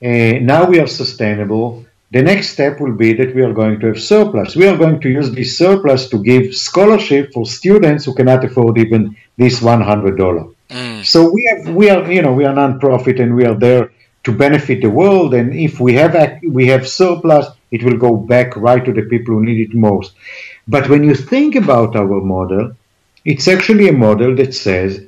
uh, 0.06 0.40
now 0.40 0.66
we 0.66 0.80
are 0.80 0.88
sustainable 0.88 1.86
the 2.14 2.22
next 2.22 2.52
step 2.52 2.80
will 2.80 2.94
be 2.94 3.12
that 3.14 3.34
we 3.34 3.42
are 3.42 3.54
going 3.54 3.80
to 3.80 3.88
have 3.88 4.00
surplus. 4.00 4.56
We 4.56 4.68
are 4.68 4.78
going 4.78 5.02
to 5.02 5.10
use 5.10 5.32
this 5.32 5.58
surplus 5.58 6.10
to 6.10 6.20
give 6.20 6.54
scholarship 6.54 7.34
for 7.34 7.44
students 7.48 8.06
who 8.06 8.14
cannot 8.14 8.46
afford 8.46 8.78
even 8.78 9.18
this 9.36 9.62
$100. 9.62 10.54
Mm. 10.70 11.04
So 11.04 11.32
we 11.32 11.44
have, 11.50 11.74
we 11.74 11.90
are, 11.90 12.12
you 12.12 12.22
know, 12.22 12.34
we 12.34 12.46
are 12.46 12.54
nonprofit 12.54 13.20
and 13.20 13.36
we 13.36 13.46
are 13.46 13.56
there 13.56 13.92
to 14.26 14.32
benefit 14.32 14.82
the 14.84 14.92
world. 14.92 15.34
And 15.34 15.56
if 15.56 15.80
we 15.80 15.94
have 15.96 16.40
we 16.48 16.68
have 16.68 16.88
surplus, 16.88 17.48
it 17.72 17.82
will 17.82 17.98
go 17.98 18.16
back 18.16 18.56
right 18.58 18.86
to 18.86 18.94
the 18.94 19.08
people 19.14 19.34
who 19.34 19.44
need 19.44 19.62
it 19.68 19.76
most. 19.76 20.14
But 20.68 20.90
when 20.90 21.04
you 21.04 21.16
think 21.16 21.56
about 21.56 21.96
our 21.96 22.22
model, 22.22 22.76
it's 23.26 23.48
actually 23.48 23.88
a 23.88 23.94
model 24.08 24.36
that 24.36 24.54
says 24.54 25.04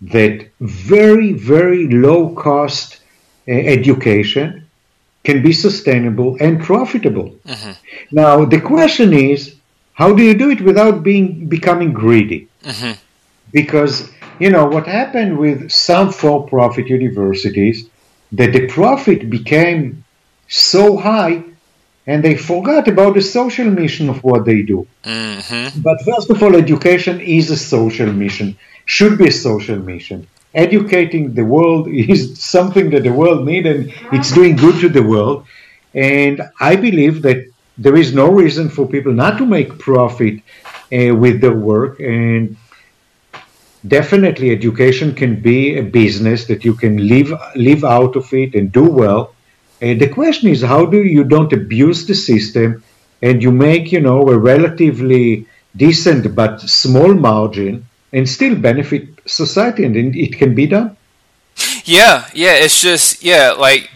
that 0.00 0.48
very, 0.60 1.32
very 1.32 1.86
low 1.86 2.34
cost 2.34 3.00
uh, 3.46 3.52
education 3.52 4.59
can 5.24 5.42
be 5.42 5.52
sustainable 5.52 6.36
and 6.40 6.60
profitable. 6.60 7.34
Mm-hmm. 7.46 7.72
Now 8.10 8.44
the 8.44 8.60
question 8.60 9.12
is, 9.12 9.56
how 9.92 10.14
do 10.14 10.22
you 10.22 10.34
do 10.34 10.50
it 10.50 10.60
without 10.60 11.02
being 11.02 11.46
becoming 11.46 11.92
greedy? 11.92 12.48
Mm-hmm. 12.62 12.92
Because 13.52 14.10
you 14.38 14.50
know 14.50 14.66
what 14.66 14.86
happened 14.86 15.38
with 15.38 15.70
some 15.70 16.10
for-profit 16.12 16.86
universities 16.88 17.88
that 18.32 18.52
the 18.52 18.66
profit 18.68 19.28
became 19.28 20.04
so 20.48 20.96
high 20.96 21.42
and 22.06 22.24
they 22.24 22.36
forgot 22.36 22.88
about 22.88 23.14
the 23.14 23.22
social 23.22 23.70
mission 23.70 24.08
of 24.08 24.24
what 24.24 24.44
they 24.44 24.62
do. 24.62 24.86
Mm-hmm. 25.04 25.80
But 25.80 26.00
first 26.02 26.30
of 26.30 26.42
all, 26.42 26.56
education 26.56 27.20
is 27.20 27.50
a 27.50 27.56
social 27.56 28.10
mission, 28.12 28.56
should 28.86 29.18
be 29.18 29.28
a 29.28 29.32
social 29.32 29.78
mission 29.78 30.26
educating 30.54 31.34
the 31.34 31.44
world 31.44 31.88
is 31.88 32.42
something 32.42 32.90
that 32.90 33.02
the 33.02 33.12
world 33.12 33.46
needs 33.46 33.66
and 33.68 33.92
it's 34.12 34.32
doing 34.32 34.56
good 34.56 34.80
to 34.80 34.88
the 34.88 35.02
world. 35.02 35.46
And 35.94 36.42
I 36.60 36.76
believe 36.76 37.22
that 37.22 37.46
there 37.78 37.96
is 37.96 38.12
no 38.14 38.30
reason 38.30 38.68
for 38.68 38.86
people 38.86 39.12
not 39.12 39.38
to 39.38 39.46
make 39.46 39.78
profit 39.78 40.34
uh, 40.92 41.14
with 41.14 41.40
their 41.40 41.56
work. 41.56 41.98
And 42.00 42.56
definitely, 43.86 44.50
education 44.50 45.14
can 45.14 45.40
be 45.40 45.78
a 45.78 45.82
business 45.82 46.46
that 46.46 46.64
you 46.64 46.74
can 46.74 47.08
live 47.08 47.32
live 47.56 47.84
out 47.84 48.16
of 48.16 48.32
it 48.32 48.54
and 48.54 48.70
do 48.70 48.84
well. 48.84 49.34
And 49.80 50.00
the 50.00 50.08
question 50.08 50.50
is, 50.50 50.62
how 50.62 50.84
do 50.84 51.02
you 51.02 51.24
don't 51.24 51.52
abuse 51.52 52.06
the 52.06 52.14
system 52.14 52.84
and 53.22 53.42
you 53.42 53.50
make 53.50 53.92
you 53.92 54.00
know 54.00 54.28
a 54.28 54.38
relatively 54.38 55.46
decent 55.76 56.34
but 56.34 56.60
small 56.60 57.14
margin 57.14 57.86
and 58.12 58.28
still 58.28 58.56
benefit 58.56 59.19
society, 59.30 59.84
and 59.84 59.96
it 59.96 60.36
can 60.36 60.54
be 60.54 60.66
done. 60.66 60.96
Yeah, 61.84 62.28
yeah. 62.34 62.54
It's 62.54 62.80
just 62.80 63.22
yeah, 63.22 63.52
like 63.52 63.90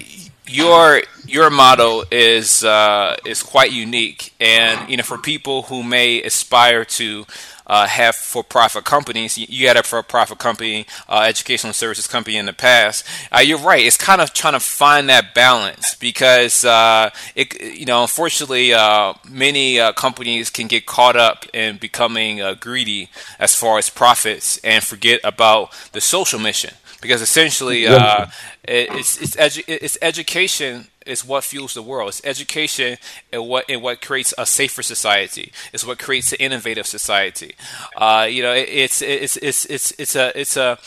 your 0.47 1.03
your 1.27 1.51
model 1.51 2.05
is 2.11 2.65
uh, 2.65 3.17
is 3.25 3.43
quite 3.43 3.73
unique, 3.73 4.33
and 4.41 4.89
you 4.91 4.97
know, 4.97 5.03
for 5.03 5.19
people 5.19 5.63
who 5.63 5.83
may 5.83 6.23
aspire 6.23 6.85
to 6.85 7.27
uh, 7.67 7.87
have 7.87 8.15
for-profit 8.15 8.85
companies. 8.85 9.39
You 9.39 9.69
had 9.69 9.77
a 9.77 9.83
for-profit 9.83 10.39
company, 10.39 10.87
uh, 11.09 11.25
educational 11.27 11.73
services 11.73 12.07
company 12.07 12.37
in 12.37 12.47
the 12.47 12.53
past. 12.53 13.07
Uh, 13.33 13.41
you're 13.41 13.59
right. 13.59 13.85
It's 13.85 13.97
kind 13.97 14.21
of 14.21 14.33
trying 14.33 14.55
to 14.55 14.61
find 14.61 15.09
that 15.09 15.35
balance 15.35 15.95
because 15.95 16.65
uh, 16.65 17.11
it, 17.35 17.61
you 17.61 17.87
know, 17.87 18.03
unfortunately, 18.03 18.73
uh, 18.73 19.15
many 19.29 19.81
uh, 19.81 19.93
companies 19.93 20.51
can 20.51 20.67
get 20.67 20.87
caught 20.87 21.17
up 21.17 21.47
in 21.53 21.79
becoming 21.79 22.41
greedy 22.61 23.09
as 23.39 23.55
far 23.55 23.79
as 23.79 23.91
profits 23.91 24.59
and 24.59 24.83
forget 24.85 25.21
about 25.25 25.73
the 25.93 26.01
social 26.01 26.39
mission 26.39 26.75
because 27.05 27.21
essentially 27.21 27.87
uh, 27.87 28.27
it's 28.67 29.21
it's, 29.21 29.37
edu- 29.37 29.65
it's 29.69 29.99
education 30.01 30.89
is 31.07 31.25
what 31.25 31.45
fuels 31.45 31.75
the 31.75 31.83
world. 31.83 32.09
It's 32.09 32.21
education 32.25 32.99
and 33.33 33.49
what 33.49 33.65
and 33.69 33.83
what 33.83 34.01
creates 34.01 34.35
a 34.39 34.47
safer 34.47 34.83
society. 34.83 35.53
It's 35.73 35.87
what 35.87 35.99
creates 35.99 36.33
an 36.33 36.39
innovative 36.41 36.87
society. 36.87 37.55
Uh, 37.97 38.27
you 38.31 38.43
know, 38.43 38.53
it, 38.53 38.69
it's 38.69 39.03
it's 39.03 39.37
it's 39.37 39.65
it's 39.67 39.93
it's 39.99 40.17
a 40.17 40.39
it's 40.39 40.57
a 40.57 40.79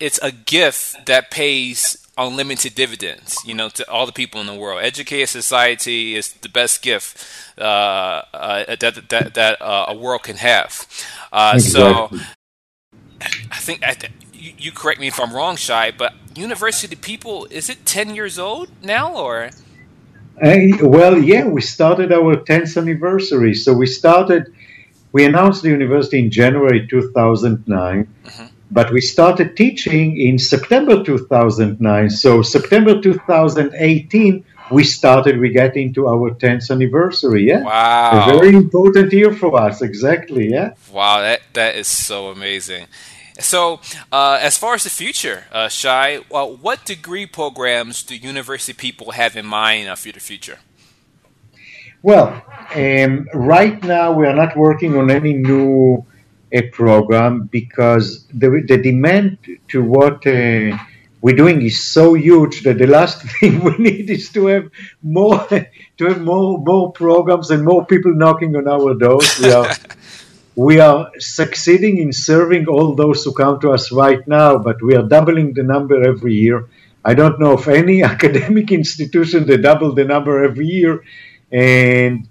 it's 0.00 0.18
a 0.22 0.32
gift 0.32 1.06
that 1.06 1.30
pays 1.30 2.04
unlimited 2.16 2.74
dividends, 2.74 3.36
you 3.44 3.54
know, 3.54 3.68
to 3.70 3.88
all 3.90 4.06
the 4.06 4.12
people 4.12 4.40
in 4.40 4.46
the 4.46 4.54
world. 4.54 4.80
Educated 4.82 5.28
society 5.28 6.14
is 6.14 6.32
the 6.34 6.48
best 6.48 6.82
gift 6.82 7.24
uh, 7.58 8.22
uh, 8.32 8.76
that 8.76 9.08
that, 9.08 9.34
that 9.34 9.62
uh, 9.62 9.86
a 9.88 9.94
world 9.96 10.22
can 10.22 10.36
have. 10.36 10.86
Uh. 11.32 11.58
So, 11.58 12.10
I 13.20 13.58
think 13.58 13.82
I, 13.82 13.96
you, 14.44 14.52
you, 14.58 14.72
correct 14.72 15.00
me 15.00 15.08
if 15.08 15.18
I'm 15.18 15.32
wrong, 15.32 15.56
Shai, 15.56 15.90
but 15.90 16.14
university 16.34 16.96
people 16.96 17.46
is 17.50 17.68
it 17.68 17.84
ten 17.84 18.14
years 18.14 18.38
old 18.38 18.68
now 18.82 19.14
or? 19.14 19.50
well, 20.82 21.16
yeah, 21.16 21.46
we 21.46 21.60
started 21.60 22.12
our 22.12 22.34
10th 22.34 22.76
anniversary. 22.76 23.54
So 23.54 23.72
we 23.72 23.86
started, 23.86 24.52
we 25.12 25.24
announced 25.24 25.62
the 25.62 25.68
university 25.68 26.18
in 26.18 26.30
January 26.30 26.86
2009. 26.88 28.08
Mm-hmm 28.24 28.44
but 28.70 28.92
we 28.92 29.00
started 29.00 29.56
teaching 29.56 30.18
in 30.18 30.36
September 30.36 31.04
2009. 31.04 32.10
So 32.10 32.42
September 32.42 33.00
2018, 33.00 34.44
we 34.72 34.82
started. 34.82 35.38
We 35.38 35.50
get 35.50 35.76
into 35.76 36.08
our 36.08 36.30
10th 36.34 36.70
anniversary. 36.70 37.44
Yeah, 37.46 37.62
wow, 37.62 38.28
a 38.28 38.32
very 38.32 38.56
important 38.56 39.12
year 39.12 39.32
for 39.32 39.60
us. 39.60 39.82
Exactly. 39.82 40.50
Yeah. 40.50 40.72
Wow, 40.90 41.20
that 41.20 41.42
that 41.52 41.76
is 41.76 41.86
so 41.86 42.28
amazing. 42.28 42.86
So, 43.40 43.80
uh, 44.12 44.38
as 44.40 44.56
far 44.56 44.74
as 44.74 44.84
the 44.84 44.90
future, 44.90 45.44
uh, 45.50 45.68
Shai, 45.68 46.20
well, 46.30 46.56
what 46.56 46.84
degree 46.84 47.26
programs 47.26 48.02
do 48.04 48.14
university 48.14 48.72
people 48.72 49.12
have 49.12 49.36
in 49.36 49.44
mind 49.44 49.88
uh, 49.88 49.96
for 49.96 50.12
the 50.12 50.20
future? 50.20 50.58
Well, 52.00 52.42
um, 52.74 53.26
right 53.34 53.82
now 53.82 54.12
we 54.12 54.26
are 54.26 54.36
not 54.36 54.56
working 54.56 54.96
on 54.96 55.10
any 55.10 55.32
new 55.32 56.04
a 56.52 56.62
program 56.68 57.48
because 57.50 58.26
the, 58.28 58.62
the 58.68 58.78
demand 58.78 59.38
to 59.68 59.82
what 59.82 60.24
uh, 60.26 60.78
we're 61.20 61.34
doing 61.34 61.62
is 61.62 61.82
so 61.82 62.14
huge 62.14 62.62
that 62.62 62.78
the 62.78 62.86
last 62.86 63.22
thing 63.40 63.64
we 63.64 63.76
need 63.78 64.08
is 64.10 64.30
to 64.30 64.46
have 64.46 64.70
more 65.02 65.44
to 65.98 66.04
have 66.06 66.20
more 66.20 66.58
more 66.58 66.92
programs 66.92 67.50
and 67.50 67.64
more 67.64 67.84
people 67.86 68.14
knocking 68.14 68.54
on 68.54 68.68
our 68.68 68.94
doors. 68.94 69.40
We 69.40 69.50
are 69.50 69.66
we 70.56 70.78
are 70.78 71.10
succeeding 71.18 71.98
in 71.98 72.12
serving 72.12 72.66
all 72.66 72.94
those 72.94 73.24
who 73.24 73.32
come 73.32 73.60
to 73.60 73.70
us 73.72 73.90
right 73.90 74.26
now, 74.28 74.58
but 74.58 74.82
we 74.82 74.94
are 74.94 75.02
doubling 75.02 75.52
the 75.54 75.62
number 75.62 76.06
every 76.06 76.34
year. 76.34 76.68
I 77.04 77.14
don't 77.14 77.40
know 77.40 77.54
of 77.54 77.68
any 77.68 78.02
academic 78.14 78.70
institution 78.72 79.46
that 79.46 79.62
double 79.62 79.94
the 79.94 80.04
number 80.04 80.44
every 80.44 80.66
year, 80.66 81.04
and 81.50 82.28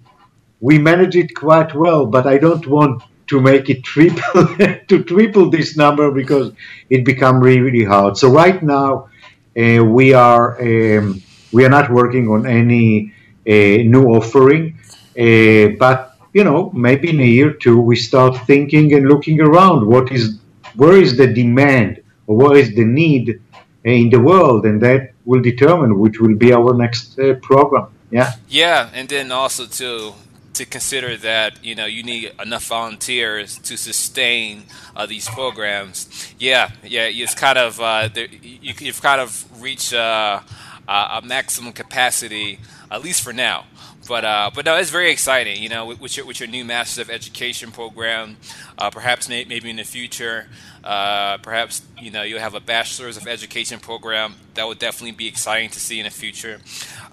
we 0.62 0.80
manage 0.80 1.16
it 1.16 1.36
quite 1.36 1.76
well. 1.76 2.06
But 2.06 2.26
I 2.26 2.38
don't 2.38 2.66
want 2.68 3.04
to 3.28 3.42
make 3.42 3.70
it 3.70 3.84
triple 3.84 4.48
to 4.88 5.04
triple 5.04 5.50
this 5.50 5.76
number 5.76 6.12
because 6.12 6.54
it 6.90 7.04
become 7.04 7.40
really, 7.42 7.62
really 7.62 7.86
hard. 7.86 8.18
So 8.18 8.30
right 8.30 8.62
now 8.64 9.10
uh, 9.58 9.84
we 9.84 10.14
are 10.14 10.62
um, 10.62 11.22
we 11.52 11.66
are 11.66 11.70
not 11.70 11.92
working 11.92 12.30
on 12.30 12.46
any 12.46 13.14
uh, 13.48 13.84
new 13.94 14.06
offering, 14.06 14.80
uh, 15.20 15.76
but 15.78 16.12
you 16.34 16.43
know 16.43 16.72
maybe 16.74 17.10
in 17.10 17.19
a 17.19 17.26
year 17.26 17.50
or 17.50 17.54
two 17.54 17.80
we 17.80 17.96
start 17.96 18.36
thinking 18.46 18.93
and 18.93 19.08
looking 19.08 19.39
around 19.39 19.88
what 19.88 20.12
is 20.12 20.39
where 20.76 20.98
is 20.98 21.17
the 21.17 21.28
demand 21.28 22.02
or 22.28 22.36
what 22.36 22.58
is 22.58 22.74
the 22.76 22.86
need 22.86 23.39
in 23.84 24.10
the 24.10 24.19
world, 24.19 24.65
and 24.65 24.82
that 24.82 25.12
will 25.26 25.41
determine 25.41 26.00
which 26.00 26.19
will 26.19 26.36
be 26.36 26.54
our 26.54 26.74
next 26.74 27.19
uh, 27.19 27.34
program. 27.41 27.88
Yeah. 28.12 28.34
Yeah, 28.48 28.89
and 28.93 29.10
then 29.10 29.32
also 29.32 29.65
too 29.65 30.13
to 30.54 30.65
consider 30.65 31.17
that 31.17 31.63
you 31.65 31.74
know 31.74 31.86
you 31.86 32.04
need 32.04 32.32
enough 32.39 32.65
volunteers 32.67 33.58
to 33.58 33.76
sustain 33.76 34.63
uh, 34.96 35.06
these 35.06 35.28
programs. 35.28 36.34
Yeah, 36.39 36.72
yeah, 36.84 37.06
it's 37.06 37.34
kind 37.34 37.58
of 37.58 37.80
uh, 37.80 38.10
you, 38.41 38.74
have 38.86 39.02
kind 39.02 39.19
of 39.19 39.62
reached 39.62 39.93
uh, 39.93 40.41
a 40.88 41.22
maximum 41.24 41.74
capacity, 41.74 42.60
at 42.91 43.04
least 43.04 43.22
for 43.22 43.34
now. 43.34 43.65
But 44.08 44.26
uh, 44.26 44.52
but 44.54 44.66
no, 44.66 44.76
it's 44.78 44.89
very 44.89 45.12
exciting. 45.12 45.62
You 45.62 45.70
know, 45.70 45.86
with, 45.86 46.18
your, 46.18 46.26
with 46.26 46.39
your 46.39 46.50
new 46.50 46.66
Masters 46.66 47.00
of 47.00 47.10
Education 47.10 47.72
program, 47.72 48.38
uh, 48.78 48.89
perhaps 48.89 49.30
may, 49.30 49.46
maybe 49.46 49.70
in 49.70 49.78
the 49.78 49.84
future, 49.84 50.48
uh, 50.84 51.38
perhaps 51.38 51.82
you 52.00 52.12
know 52.12 52.24
you'll 52.24 52.39
have 52.39 52.54
a 52.54 52.60
Bachelor's 52.60 53.18
of 53.18 53.28
Education 53.28 53.80
program. 53.80 54.36
That 54.56 54.68
would 54.68 54.80
definitely 54.80 55.12
be 55.12 55.28
exciting 55.28 55.70
to 55.72 55.80
see 55.80 56.00
in 56.00 56.06
the 56.06 56.12
future. 56.12 56.60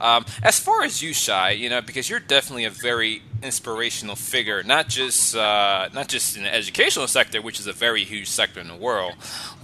Um, 0.01 0.25
as 0.43 0.59
far 0.59 0.83
as 0.83 1.03
you, 1.03 1.13
Shai, 1.13 1.53
you 1.53 1.69
know, 1.69 1.81
because 1.81 2.11
you're 2.11 2.21
definitely 2.21 2.65
a 2.65 2.71
very 2.71 3.23
inspirational 3.43 4.17
figure, 4.17 4.63
not 4.63 4.89
just 4.89 5.35
uh, 5.35 5.89
not 5.93 6.09
just 6.09 6.37
in 6.37 6.43
the 6.43 6.55
educational 6.55 7.07
sector, 7.07 7.41
which 7.41 7.61
is 7.61 7.67
a 7.67 7.73
very 7.73 8.05
huge 8.05 8.29
sector 8.29 8.61
in 8.61 8.69
the 8.69 8.77
world, 8.77 9.15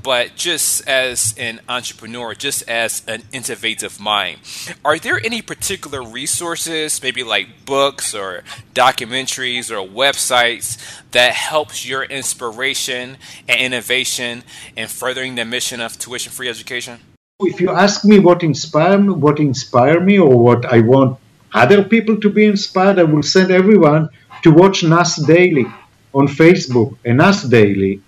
but 0.02 0.36
just 0.36 0.86
as 0.88 1.34
an 1.38 1.60
entrepreneur, 1.68 2.34
just 2.34 2.68
as 2.68 3.02
an 3.06 3.22
innovative 3.32 3.98
mind. 4.00 4.38
Are 4.84 4.98
there 4.98 5.20
any 5.24 5.42
particular 5.42 6.02
resources, 6.02 7.02
maybe 7.02 7.22
like 7.22 7.64
books 7.64 8.14
or 8.14 8.44
documentaries 8.74 9.70
or 9.70 9.86
websites, 9.86 10.78
that 11.10 11.32
helps 11.32 11.86
your 11.86 12.04
inspiration 12.04 13.16
and 13.48 13.60
innovation 13.60 14.44
in 14.76 14.88
furthering 14.88 15.34
the 15.34 15.44
mission 15.44 15.80
of 15.80 15.98
tuition-free 15.98 16.48
education? 16.48 17.00
If 17.40 17.60
you 17.60 17.70
ask 17.70 18.04
me 18.04 18.18
what 18.18 18.42
inspire 18.42 18.98
me, 18.98 19.12
what 19.12 19.40
inspire 19.40 20.00
me, 20.00 20.18
or 20.18 20.38
what 20.38 20.64
I 20.64 20.80
want 20.80 21.18
other 21.56 21.82
people 21.82 22.20
to 22.20 22.28
be 22.28 22.44
inspired, 22.44 22.98
I 22.98 23.04
will 23.04 23.22
send 23.22 23.50
everyone 23.50 24.10
to 24.42 24.50
watch 24.52 24.84
NAS 24.84 25.16
Daily 25.16 25.66
on 26.12 26.28
Facebook 26.28 26.96
and 27.04 27.16
NAS 27.18 27.42
Daily. 27.44 28.02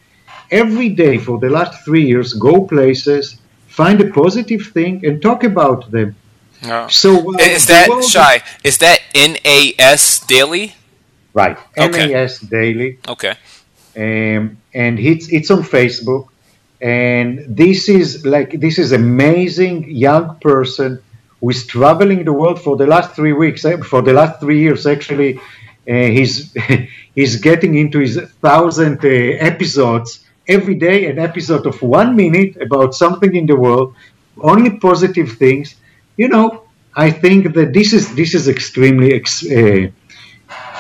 Every 0.51 0.91
day 0.91 1.17
for 1.19 1.39
the 1.39 1.49
last 1.49 1.85
three 1.85 2.05
years, 2.07 2.35
go 2.35 2.67
places, 2.67 3.41
find 3.67 4.01
a 4.01 4.11
positive 4.11 4.67
thing, 4.77 5.05
and 5.07 5.21
talk 5.23 5.45
about 5.45 5.91
them. 5.91 6.15
Oh. 6.65 6.89
So 6.89 7.35
uh, 7.35 7.39
is 7.39 7.67
that 7.67 7.89
Shai? 8.05 8.43
Is 8.65 8.79
that 8.79 9.01
NAS 9.15 10.21
Daily? 10.27 10.75
Right, 11.33 11.57
okay. 11.77 12.09
NAS 12.13 12.41
Daily. 12.41 12.99
Okay. 13.09 13.35
Um, 13.97 14.59
and 14.75 14.99
it's 14.99 15.27
it's 15.33 15.51
on 15.51 15.63
Facebook, 15.63 16.29
and 16.81 17.45
this 17.49 17.89
is 17.89 18.27
like 18.27 18.61
this 18.61 18.79
is 18.79 18.93
amazing 18.93 19.91
young 19.91 20.39
person 20.41 21.03
who 21.41 21.51
is 21.51 21.67
traveling 21.67 22.25
the 22.25 22.33
world 22.33 22.61
for 22.61 22.77
the 22.77 22.87
last 22.87 23.15
three 23.15 23.33
weeks, 23.33 23.65
eh, 23.65 23.77
for 23.79 24.03
the 24.03 24.13
last 24.13 24.41
three 24.41 24.61
years, 24.61 24.87
actually. 24.87 25.39
Uh, 25.89 26.09
he's 26.17 26.55
he's 27.15 27.37
getting 27.37 27.75
into 27.77 27.99
his 27.99 28.17
thousand 28.43 28.99
uh, 29.05 29.09
episodes 29.09 30.25
every 30.47 30.75
day, 30.75 31.07
an 31.11 31.19
episode 31.19 31.67
of 31.67 31.81
one 31.83 32.17
minute 32.17 32.57
about 32.61 32.95
something 32.95 33.35
in 33.35 33.47
the 33.47 33.57
world, 33.57 33.95
only 34.41 34.71
positive 34.79 35.33
things. 35.33 35.77
You 36.17 36.29
know, 36.29 36.65
I 36.95 37.11
think 37.11 37.55
that 37.55 37.73
this 37.73 37.93
is 37.93 38.15
this 38.15 38.35
is 38.35 38.49
extremely 38.49 39.15
ex- 39.15 39.49
uh, 39.51 39.87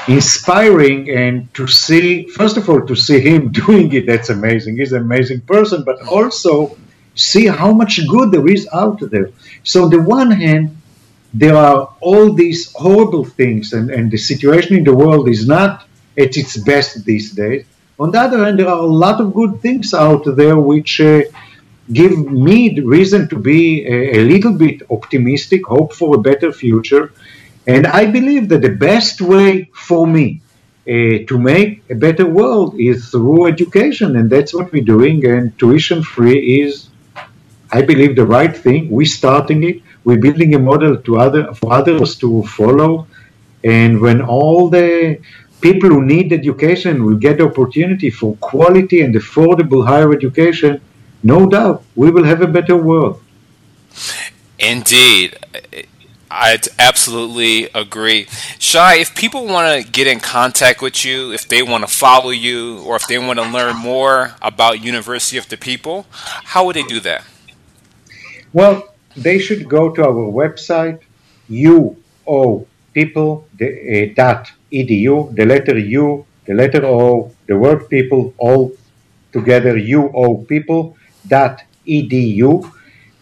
inspiring, 0.08 1.10
and 1.10 1.52
to 1.54 1.66
see 1.66 2.26
first 2.28 2.56
of 2.56 2.68
all 2.68 2.84
to 2.86 2.96
see 2.96 3.20
him 3.20 3.50
doing 3.66 3.92
it, 3.92 4.06
that's 4.06 4.30
amazing. 4.30 4.76
He's 4.76 4.92
an 4.92 5.02
amazing 5.02 5.42
person, 5.42 5.84
but 5.84 6.00
also 6.08 6.76
see 7.18 7.46
how 7.46 7.72
much 7.72 8.06
good 8.08 8.30
there 8.32 8.48
is 8.48 8.68
out 8.72 9.00
there. 9.10 9.30
So, 9.64 9.84
on 9.84 9.90
the 9.90 10.00
one 10.00 10.30
hand, 10.30 10.76
there 11.34 11.56
are 11.56 11.94
all 12.00 12.32
these 12.32 12.72
horrible 12.72 13.24
things, 13.24 13.72
and, 13.72 13.90
and 13.90 14.10
the 14.10 14.16
situation 14.16 14.76
in 14.76 14.84
the 14.84 14.94
world 14.94 15.28
is 15.28 15.46
not 15.46 15.86
at 16.16 16.36
its 16.36 16.56
best 16.56 17.04
these 17.04 17.32
days. 17.32 17.64
On 18.00 18.10
the 18.10 18.20
other 18.20 18.44
hand, 18.44 18.58
there 18.58 18.68
are 18.68 18.78
a 18.78 18.92
lot 19.04 19.20
of 19.20 19.34
good 19.34 19.60
things 19.60 19.92
out 19.92 20.24
there 20.24 20.56
which 20.56 21.00
uh, 21.00 21.22
give 21.92 22.16
me 22.18 22.68
the 22.70 22.82
reason 22.82 23.28
to 23.28 23.36
be 23.36 23.84
a, 23.86 24.20
a, 24.20 24.24
little 24.24 24.52
bit 24.52 24.82
optimistic, 24.90 25.66
hope 25.66 25.92
for 25.92 26.14
a 26.14 26.18
better 26.18 26.52
future. 26.52 27.12
And 27.66 27.86
I 27.86 28.06
believe 28.06 28.48
that 28.50 28.62
the 28.62 28.70
best 28.70 29.20
way 29.20 29.70
for 29.74 30.06
me 30.06 30.40
uh, 30.86 31.26
to 31.26 31.38
make 31.38 31.82
a 31.90 31.94
better 31.94 32.26
world 32.26 32.78
is 32.78 33.10
through 33.10 33.46
education, 33.46 34.16
and 34.16 34.30
that's 34.30 34.54
what 34.54 34.72
we're 34.72 34.82
doing. 34.96 35.26
And 35.26 35.58
tuition 35.58 36.02
free 36.02 36.62
is 36.62 36.87
I 37.70 37.82
believe, 37.82 38.16
the 38.16 38.26
right 38.26 38.56
thing. 38.56 38.90
We're 38.90 39.06
starting 39.06 39.62
it. 39.64 39.82
We're 40.04 40.18
building 40.18 40.54
a 40.54 40.58
model 40.58 40.96
to 40.96 41.18
other 41.18 41.52
for 41.54 41.72
others 41.72 42.16
to 42.16 42.42
follow. 42.44 43.06
And 43.62 44.00
when 44.00 44.22
all 44.22 44.68
the 44.68 45.20
people 45.60 45.90
who 45.90 46.04
need 46.04 46.32
education 46.32 47.04
will 47.04 47.16
get 47.16 47.38
the 47.38 47.44
opportunity 47.44 48.10
for 48.10 48.36
quality 48.36 49.00
and 49.02 49.14
affordable 49.14 49.86
higher 49.86 50.12
education, 50.12 50.80
no 51.22 51.46
doubt 51.46 51.82
we 51.96 52.10
will 52.10 52.24
have 52.24 52.42
a 52.42 52.46
better 52.46 52.76
world. 52.76 53.20
Indeed. 54.58 55.36
I 56.30 56.58
absolutely 56.78 57.68
agree. 57.74 58.26
Shai, 58.58 58.96
if 58.96 59.14
people 59.14 59.46
want 59.46 59.82
to 59.82 59.90
get 59.90 60.06
in 60.06 60.20
contact 60.20 60.82
with 60.82 61.04
you, 61.04 61.32
if 61.32 61.48
they 61.48 61.62
want 61.62 61.84
to 61.84 61.92
follow 61.92 62.30
you, 62.30 62.80
or 62.82 62.96
if 62.96 63.08
they 63.08 63.18
want 63.18 63.38
to 63.38 63.48
learn 63.48 63.76
more 63.76 64.34
about 64.42 64.84
University 64.84 65.38
of 65.38 65.48
the 65.48 65.56
People, 65.56 66.06
how 66.10 66.66
would 66.66 66.76
they 66.76 66.82
do 66.82 67.00
that? 67.00 67.24
Well, 68.52 68.94
they 69.16 69.38
should 69.38 69.68
go 69.68 69.90
to 69.90 70.04
our 70.04 70.26
website, 70.42 71.00
UO 71.50 72.66
people 72.94 73.48
the, 73.56 75.44
letter 75.44 75.78
U, 75.78 76.26
the 76.46 76.54
letter 76.54 76.84
O, 76.84 77.32
the 77.46 77.56
word 77.56 77.88
people, 77.88 78.34
all 78.38 78.72
together 79.32 79.74
UO 79.74 80.46
people 80.48 80.96
dot 81.26 81.62
edu. 81.86 82.64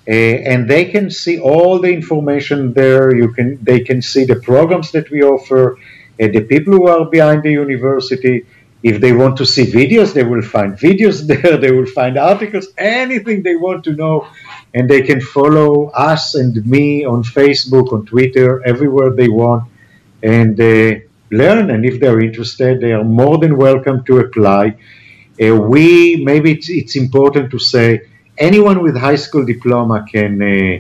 Uh, 0.09 0.13
and 0.53 0.71
they 0.71 0.85
can 0.85 1.11
see 1.11 1.41
all 1.41 1.81
the 1.81 1.93
information 1.93 2.73
there. 2.73 3.15
You 3.15 3.33
can 3.33 3.59
they 3.63 3.81
can 3.81 4.01
see 4.01 4.25
the 4.25 4.37
programs 4.37 4.93
that 4.93 5.11
we 5.11 5.23
offer, 5.23 5.77
uh, 6.21 6.29
the 6.37 6.43
people 6.43 6.73
who 6.75 6.87
are 6.87 7.07
behind 7.07 7.43
the 7.43 7.51
university. 7.51 8.47
If 8.91 9.01
they 9.01 9.13
want 9.13 9.37
to 9.39 9.47
see 9.55 9.67
videos, 9.83 10.15
they 10.15 10.23
will 10.23 10.43
find 10.43 10.71
videos 10.89 11.17
there. 11.31 11.57
They 11.57 11.73
will 11.73 11.91
find 12.01 12.17
articles, 12.17 12.69
anything 12.79 13.43
they 13.43 13.57
want 13.57 13.83
to 13.87 13.93
know, 14.01 14.29
and 14.75 14.89
they 14.89 15.03
can 15.03 15.21
follow 15.21 15.89
us 16.11 16.37
and 16.37 16.55
me 16.75 17.05
on 17.05 17.25
Facebook, 17.25 17.93
on 17.93 18.07
Twitter, 18.07 18.49
everywhere 18.73 19.11
they 19.11 19.29
want, 19.29 19.65
and 20.23 20.55
uh, 20.61 21.01
learn. 21.33 21.71
And 21.73 21.85
if 21.85 21.99
they're 22.01 22.21
interested, 22.21 22.81
they 22.81 22.93
are 22.93 23.03
more 23.23 23.39
than 23.39 23.57
welcome 23.57 24.05
to 24.05 24.19
apply. 24.19 24.65
Uh, 25.43 25.57
we 25.73 26.25
maybe 26.31 26.53
it's, 26.53 26.69
it's 26.71 26.95
important 26.95 27.51
to 27.51 27.59
say 27.59 27.89
anyone 28.39 28.79
with 28.85 28.97
high 28.97 29.21
school 29.27 29.45
diploma 29.45 30.07
can 30.15 30.33
uh, 30.41 30.79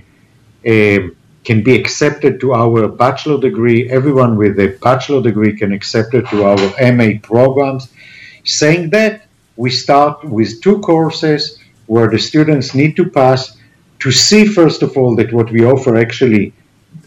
uh, 0.72 0.98
can 1.46 1.62
be 1.62 1.74
accepted 1.76 2.40
to 2.40 2.52
our 2.52 2.88
bachelor 2.88 3.40
degree. 3.40 3.88
Everyone 3.88 4.36
with 4.36 4.58
a 4.58 4.76
bachelor 4.82 5.22
degree 5.22 5.56
can 5.56 5.72
accept 5.72 6.12
it 6.12 6.26
to 6.28 6.44
our 6.44 6.92
MA 6.92 7.10
programs. 7.22 7.88
Saying 8.44 8.90
that, 8.90 9.22
we 9.56 9.70
start 9.70 10.24
with 10.24 10.60
two 10.60 10.80
courses 10.80 11.58
where 11.86 12.08
the 12.10 12.18
students 12.18 12.74
need 12.74 12.96
to 12.96 13.08
pass 13.08 13.56
to 14.00 14.10
see 14.10 14.44
first 14.44 14.82
of 14.82 14.96
all 14.96 15.14
that 15.16 15.32
what 15.32 15.50
we 15.50 15.64
offer 15.64 15.96
actually 15.96 16.52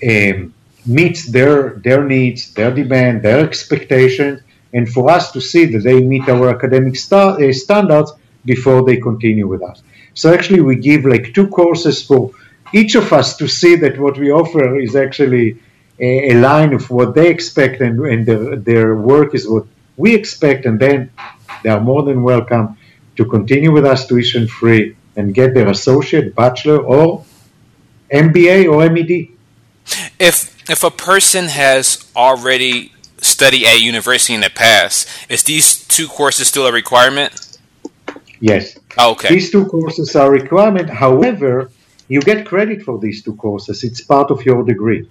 um, 0.10 0.54
meets 0.86 1.22
their 1.36 1.56
their 1.88 2.04
needs, 2.04 2.54
their 2.54 2.74
demand, 2.74 3.22
their 3.22 3.42
expectations, 3.50 4.40
and 4.74 4.88
for 4.96 5.12
us 5.12 5.32
to 5.34 5.42
see 5.42 5.66
that 5.72 5.84
they 5.84 6.00
meet 6.02 6.28
our 6.30 6.50
academic 6.50 6.96
star, 6.96 7.28
uh, 7.44 7.52
standards 7.52 8.12
before 8.46 8.82
they 8.88 8.98
continue 8.98 9.48
with 9.48 9.62
us. 9.62 9.84
So 10.14 10.34
actually, 10.34 10.62
we 10.62 10.76
give 10.90 11.06
like 11.06 11.34
two 11.34 11.48
courses 11.50 12.02
for 12.02 12.32
each 12.74 12.96
of 12.96 13.12
us 13.14 13.38
to 13.38 13.48
see 13.48 13.76
that 13.76 14.00
what 14.00 14.18
we 14.18 14.32
offer 14.32 14.80
is 14.80 14.96
actually 14.96 15.60
a, 16.00 16.32
a 16.32 16.34
line 16.36 16.74
of 16.74 16.90
what 16.90 17.16
they 17.16 17.30
expect 17.30 17.82
and, 17.82 18.00
and 18.06 18.26
their, 18.26 18.56
their 18.56 18.96
work 18.96 19.36
is 19.36 19.48
what 19.48 19.66
we 19.98 20.16
expect, 20.16 20.66
and 20.66 20.80
then 20.80 21.12
they 21.64 21.70
are 21.70 21.82
more 21.82 22.04
than 22.04 22.24
welcome 22.24 22.78
to 23.18 23.26
continue 23.26 23.72
with 23.72 23.86
us 23.86 24.08
tuition 24.08 24.48
free 24.48 24.96
and 25.16 25.34
get 25.34 25.54
their 25.54 25.68
associate, 25.68 26.34
bachelor, 26.36 26.78
or 26.78 27.26
MBA 28.12 28.72
or 28.72 28.90
MED. 28.90 29.28
If 30.20 30.58
if 30.70 30.84
a 30.84 30.92
person 30.92 31.46
has 31.48 32.10
already 32.16 32.94
studied 33.18 33.66
at 33.66 33.82
university 33.82 34.34
in 34.34 34.42
the 34.42 34.50
past, 34.50 35.10
is 35.28 35.44
these 35.44 35.84
two 35.88 36.08
courses 36.08 36.48
still 36.48 36.68
a 36.68 36.72
requirement? 36.72 37.58
Yes. 38.40 38.78
Oh, 38.98 39.12
okay. 39.12 39.30
These 39.30 39.52
two 39.52 39.66
courses 39.66 40.16
are 40.16 40.28
a 40.28 40.30
requirement. 40.30 40.90
However, 40.90 41.72
you 42.10 42.20
get 42.22 42.46
credit 42.46 42.82
for 42.82 43.00
these 43.00 43.24
two 43.24 43.36
courses. 43.36 43.84
It's 43.84 44.02
part 44.02 44.32
of 44.32 44.44
your 44.44 44.64
degree. 44.64 45.08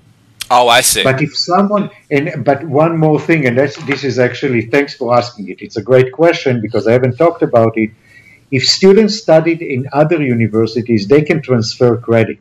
Oh, 0.51 0.69
I 0.69 0.81
see. 0.81 1.03
But 1.03 1.23
if 1.23 1.37
someone 1.37 1.91
and 2.11 2.45
but 2.45 2.65
one 2.65 2.99
more 2.99 3.21
thing, 3.21 3.47
and 3.47 3.57
that's 3.57 3.77
this 3.85 4.03
is 4.05 4.19
actually 4.19 4.63
thanks 4.67 4.95
for 4.95 5.17
asking 5.17 5.49
it. 5.49 5.63
It's 5.63 5.77
a 5.77 5.83
great 5.83 6.13
question 6.13 6.61
because 6.61 6.87
I 6.87 6.93
haven't 6.93 7.17
talked 7.17 7.43
about 7.43 7.77
it. 7.77 7.91
If 8.51 8.65
students 8.65 9.19
studied 9.19 9.61
in 9.61 9.89
other 9.93 10.23
universities, 10.23 11.07
they 11.07 11.23
can 11.23 11.43
transfer 11.43 11.99
credit. 11.99 12.39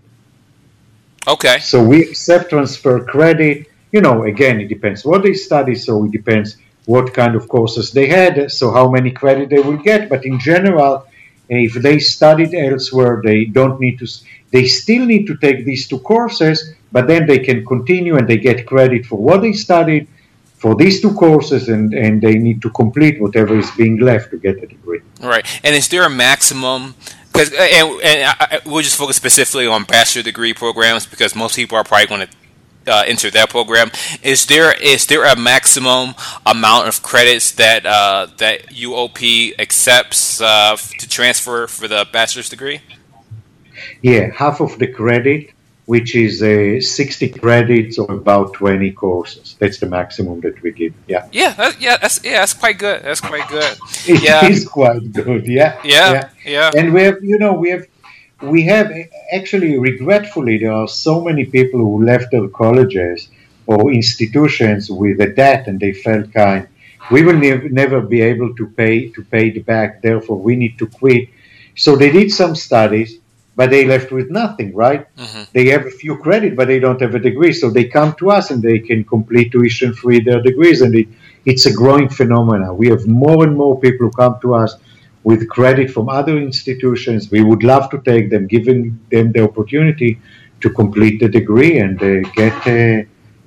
Okay. 1.27 1.59
So 1.59 1.83
we 1.83 2.01
accept 2.01 2.49
transfer 2.51 3.03
credit. 3.03 3.67
You 3.91 4.01
know, 4.01 4.23
again, 4.23 4.61
it 4.61 4.69
depends 4.69 5.03
what 5.03 5.23
they 5.23 5.33
study. 5.33 5.75
So 5.75 6.05
it 6.05 6.11
depends 6.11 6.57
what 6.85 7.13
kind 7.13 7.35
of 7.35 7.49
courses 7.49 7.91
they 7.91 8.07
had. 8.07 8.49
So 8.51 8.71
how 8.71 8.89
many 8.89 9.11
credit 9.11 9.49
they 9.49 9.59
will 9.59 9.77
get. 9.77 10.07
But 10.07 10.25
in 10.25 10.39
general, 10.39 11.05
if 11.49 11.73
they 11.73 11.99
studied 11.99 12.53
elsewhere, 12.53 13.21
they 13.23 13.45
don't 13.45 13.79
need 13.79 13.99
to. 13.99 14.07
They 14.51 14.65
still 14.65 15.05
need 15.05 15.27
to 15.27 15.37
take 15.37 15.65
these 15.65 15.87
two 15.87 15.99
courses, 15.99 16.73
but 16.91 17.07
then 17.07 17.27
they 17.27 17.39
can 17.39 17.65
continue 17.65 18.15
and 18.17 18.27
they 18.27 18.37
get 18.37 18.65
credit 18.65 19.05
for 19.05 19.17
what 19.17 19.41
they 19.41 19.53
studied 19.53 20.07
for 20.57 20.75
these 20.75 21.01
two 21.01 21.13
courses, 21.13 21.69
and 21.69 21.93
and 21.93 22.21
they 22.21 22.35
need 22.35 22.61
to 22.61 22.69
complete 22.71 23.21
whatever 23.21 23.57
is 23.57 23.69
being 23.71 23.97
left 23.99 24.31
to 24.31 24.37
get 24.37 24.61
a 24.63 24.67
degree. 24.67 25.01
Right. 25.21 25.45
And 25.63 25.75
is 25.75 25.87
there 25.89 26.05
a 26.05 26.09
maximum? 26.09 26.95
Because 27.31 27.53
uh, 27.53 27.57
and, 27.57 28.01
and 28.03 28.35
I, 28.39 28.61
we'll 28.65 28.83
just 28.83 28.97
focus 28.97 29.15
specifically 29.15 29.67
on 29.67 29.83
bachelor 29.83 30.23
degree 30.23 30.53
programs 30.53 31.05
because 31.05 31.35
most 31.35 31.55
people 31.55 31.77
are 31.77 31.83
probably 31.83 32.07
going 32.07 32.27
to 32.27 32.33
uh, 32.87 33.03
enter 33.05 33.29
that 33.31 33.49
program. 33.49 33.91
Is 34.23 34.45
there 34.45 34.73
is 34.81 35.05
there 35.05 35.25
a 35.25 35.35
maximum 35.35 36.15
amount 36.45 36.87
of 36.87 37.01
credits 37.01 37.51
that 37.53 37.85
uh, 37.85 38.27
that 38.37 38.67
UOP 38.67 39.53
accepts 39.59 40.41
uh, 40.41 40.75
to 40.75 41.09
transfer 41.09 41.67
for 41.67 41.87
the 41.87 42.07
bachelor's 42.11 42.49
degree? 42.49 42.81
Yeah, 44.01 44.31
half 44.33 44.59
of 44.61 44.77
the 44.79 44.87
credit, 44.87 45.51
which 45.85 46.15
is 46.15 46.43
uh, 46.43 46.79
60 46.79 47.29
credits 47.29 47.97
or 47.97 48.11
about 48.11 48.53
20 48.53 48.91
courses. 48.91 49.55
That's 49.59 49.79
the 49.79 49.85
maximum 49.87 50.41
that 50.41 50.61
we 50.61 50.71
give. 50.71 50.93
Yeah. 51.07 51.27
Yeah, 51.31 51.53
that, 51.53 51.81
yeah, 51.81 51.97
that's 51.97 52.23
yeah, 52.23 52.39
that's 52.39 52.53
quite 52.53 52.77
good. 52.77 53.03
That's 53.03 53.21
quite 53.21 53.47
good. 53.49 53.77
It 54.07 54.23
yeah. 54.23 54.45
is 54.45 54.67
quite 54.67 55.11
good. 55.13 55.47
Yeah. 55.47 55.79
Yeah. 55.83 56.11
Yeah. 56.11 56.29
yeah. 56.45 56.71
And 56.75 56.93
we 56.93 57.03
have, 57.03 57.23
you 57.23 57.37
know, 57.37 57.53
we 57.53 57.69
have 57.69 57.85
we 58.41 58.63
have 58.63 58.91
actually 59.33 59.77
regretfully 59.79 60.57
there 60.59 60.71
are 60.71 60.87
so 60.87 61.21
many 61.21 61.45
people 61.45 61.79
who 61.79 62.03
left 62.03 62.31
their 62.31 62.47
colleges 62.49 63.29
or 63.65 63.91
institutions 63.91 64.89
with 64.89 65.19
a 65.19 65.27
debt 65.27 65.67
and 65.67 65.79
they 65.79 65.91
felt 65.91 66.31
kind. 66.33 66.67
We 67.11 67.23
will 67.23 67.37
ne- 67.37 67.69
never 67.69 68.01
be 68.01 68.21
able 68.21 68.55
to 68.55 68.67
pay 68.67 69.09
to 69.09 69.23
pay 69.23 69.47
it 69.49 69.65
back 69.65 70.01
therefore 70.01 70.37
we 70.37 70.55
need 70.55 70.77
to 70.79 70.87
quit. 70.87 71.29
So 71.75 71.95
they 71.95 72.11
did 72.11 72.31
some 72.31 72.55
studies 72.55 73.19
but 73.55 73.71
they 73.71 73.85
left 73.85 74.11
with 74.11 74.29
nothing 74.29 74.75
right? 74.75 75.07
Mm-hmm. 75.15 75.43
they 75.53 75.65
have 75.69 75.87
a 75.87 75.91
few 75.91 76.17
credit 76.17 76.55
but 76.55 76.67
they 76.67 76.79
don't 76.79 77.01
have 77.01 77.15
a 77.15 77.19
degree. 77.19 77.53
So 77.53 77.71
they 77.71 77.85
come 77.85 78.13
to 78.15 78.29
us 78.29 78.51
and 78.51 78.61
they 78.61 78.79
can 78.79 79.03
complete 79.03 79.51
tuition 79.51 79.93
free 79.93 80.19
their 80.19 80.41
degrees. 80.41 80.81
And 80.81 80.93
it, 80.93 81.07
it's 81.45 81.65
a 81.65 81.73
growing 81.73 82.09
phenomenon 82.09 82.77
we 82.77 82.89
have 82.89 83.07
more 83.07 83.43
and 83.45 83.57
more 83.57 83.79
people 83.79 84.07
who 84.07 84.11
come 84.11 84.39
to 84.41 84.53
us 84.53 84.75
with 85.27 85.49
credit 85.49 85.91
from 85.91 86.07
other 86.07 86.37
institutions. 86.37 87.29
We 87.29 87.41
would 87.43 87.61
love 87.61 87.89
to 87.89 87.97
take 88.11 88.29
them, 88.29 88.47
giving 88.47 88.97
them 89.11 89.33
the 89.33 89.41
opportunity 89.49 90.11
to 90.61 90.69
complete 90.69 91.19
the 91.19 91.27
degree 91.27 91.79
and 91.79 92.01
uh, 92.01 92.29
get, 92.39 92.55
uh, 92.65 93.03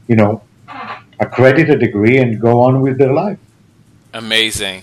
you 0.06 0.16
know, 0.20 0.42
a 1.18 1.76
degree 1.86 2.18
and 2.18 2.38
go 2.38 2.60
on 2.60 2.82
with 2.82 2.98
their 2.98 3.14
life. 3.14 3.38
Amazing. 4.12 4.82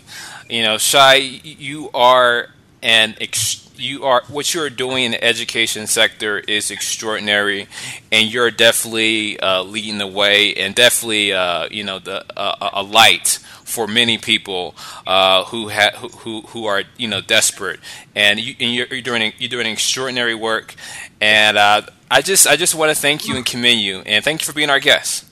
You 0.50 0.64
know, 0.64 0.80
Shai, 0.80 1.16
you 1.16 1.92
are 1.94 2.50
an 2.82 3.16
ex- 3.22 3.70
you 3.78 4.06
are 4.06 4.24
what 4.28 4.56
you 4.56 4.62
are 4.64 4.72
doing 4.72 5.04
in 5.04 5.12
the 5.12 5.24
education 5.24 5.86
sector 5.86 6.40
is 6.40 6.72
extraordinary, 6.72 7.68
and 8.12 8.34
you're 8.34 8.50
definitely 8.50 9.40
uh, 9.40 9.62
leading 9.62 10.00
the 10.00 10.08
way, 10.08 10.56
and 10.56 10.74
definitely 10.74 11.32
uh, 11.32 11.68
you 11.70 11.84
know 11.84 12.00
the 12.00 12.26
uh, 12.36 12.82
a 12.82 12.82
light 12.82 13.38
for 13.68 13.86
many 13.86 14.18
people 14.18 14.74
uh, 15.06 15.44
who, 15.46 15.70
ha- 15.70 15.92
who 16.20 16.42
who 16.42 16.66
are 16.66 16.84
you 16.98 17.08
know 17.08 17.22
desperate, 17.22 17.80
and, 18.16 18.40
you, 18.40 18.56
and 18.60 18.74
you're, 18.74 18.88
you're, 18.88 19.02
doing 19.02 19.34
you're 19.38 19.50
doing 19.50 19.68
extraordinary 19.68 20.34
work, 20.34 20.74
and 21.20 21.58
uh, 21.58 21.82
I 22.10 22.22
just 22.22 22.48
I 22.48 22.56
just 22.56 22.76
want 22.76 22.96
to 22.96 23.00
thank 23.00 23.28
you 23.28 23.36
and 23.36 23.46
commend 23.46 23.82
you, 23.82 24.00
and 24.00 24.24
thank 24.24 24.42
you 24.42 24.46
for 24.46 24.54
being 24.54 24.70
our 24.70 24.80
guest. 24.80 25.26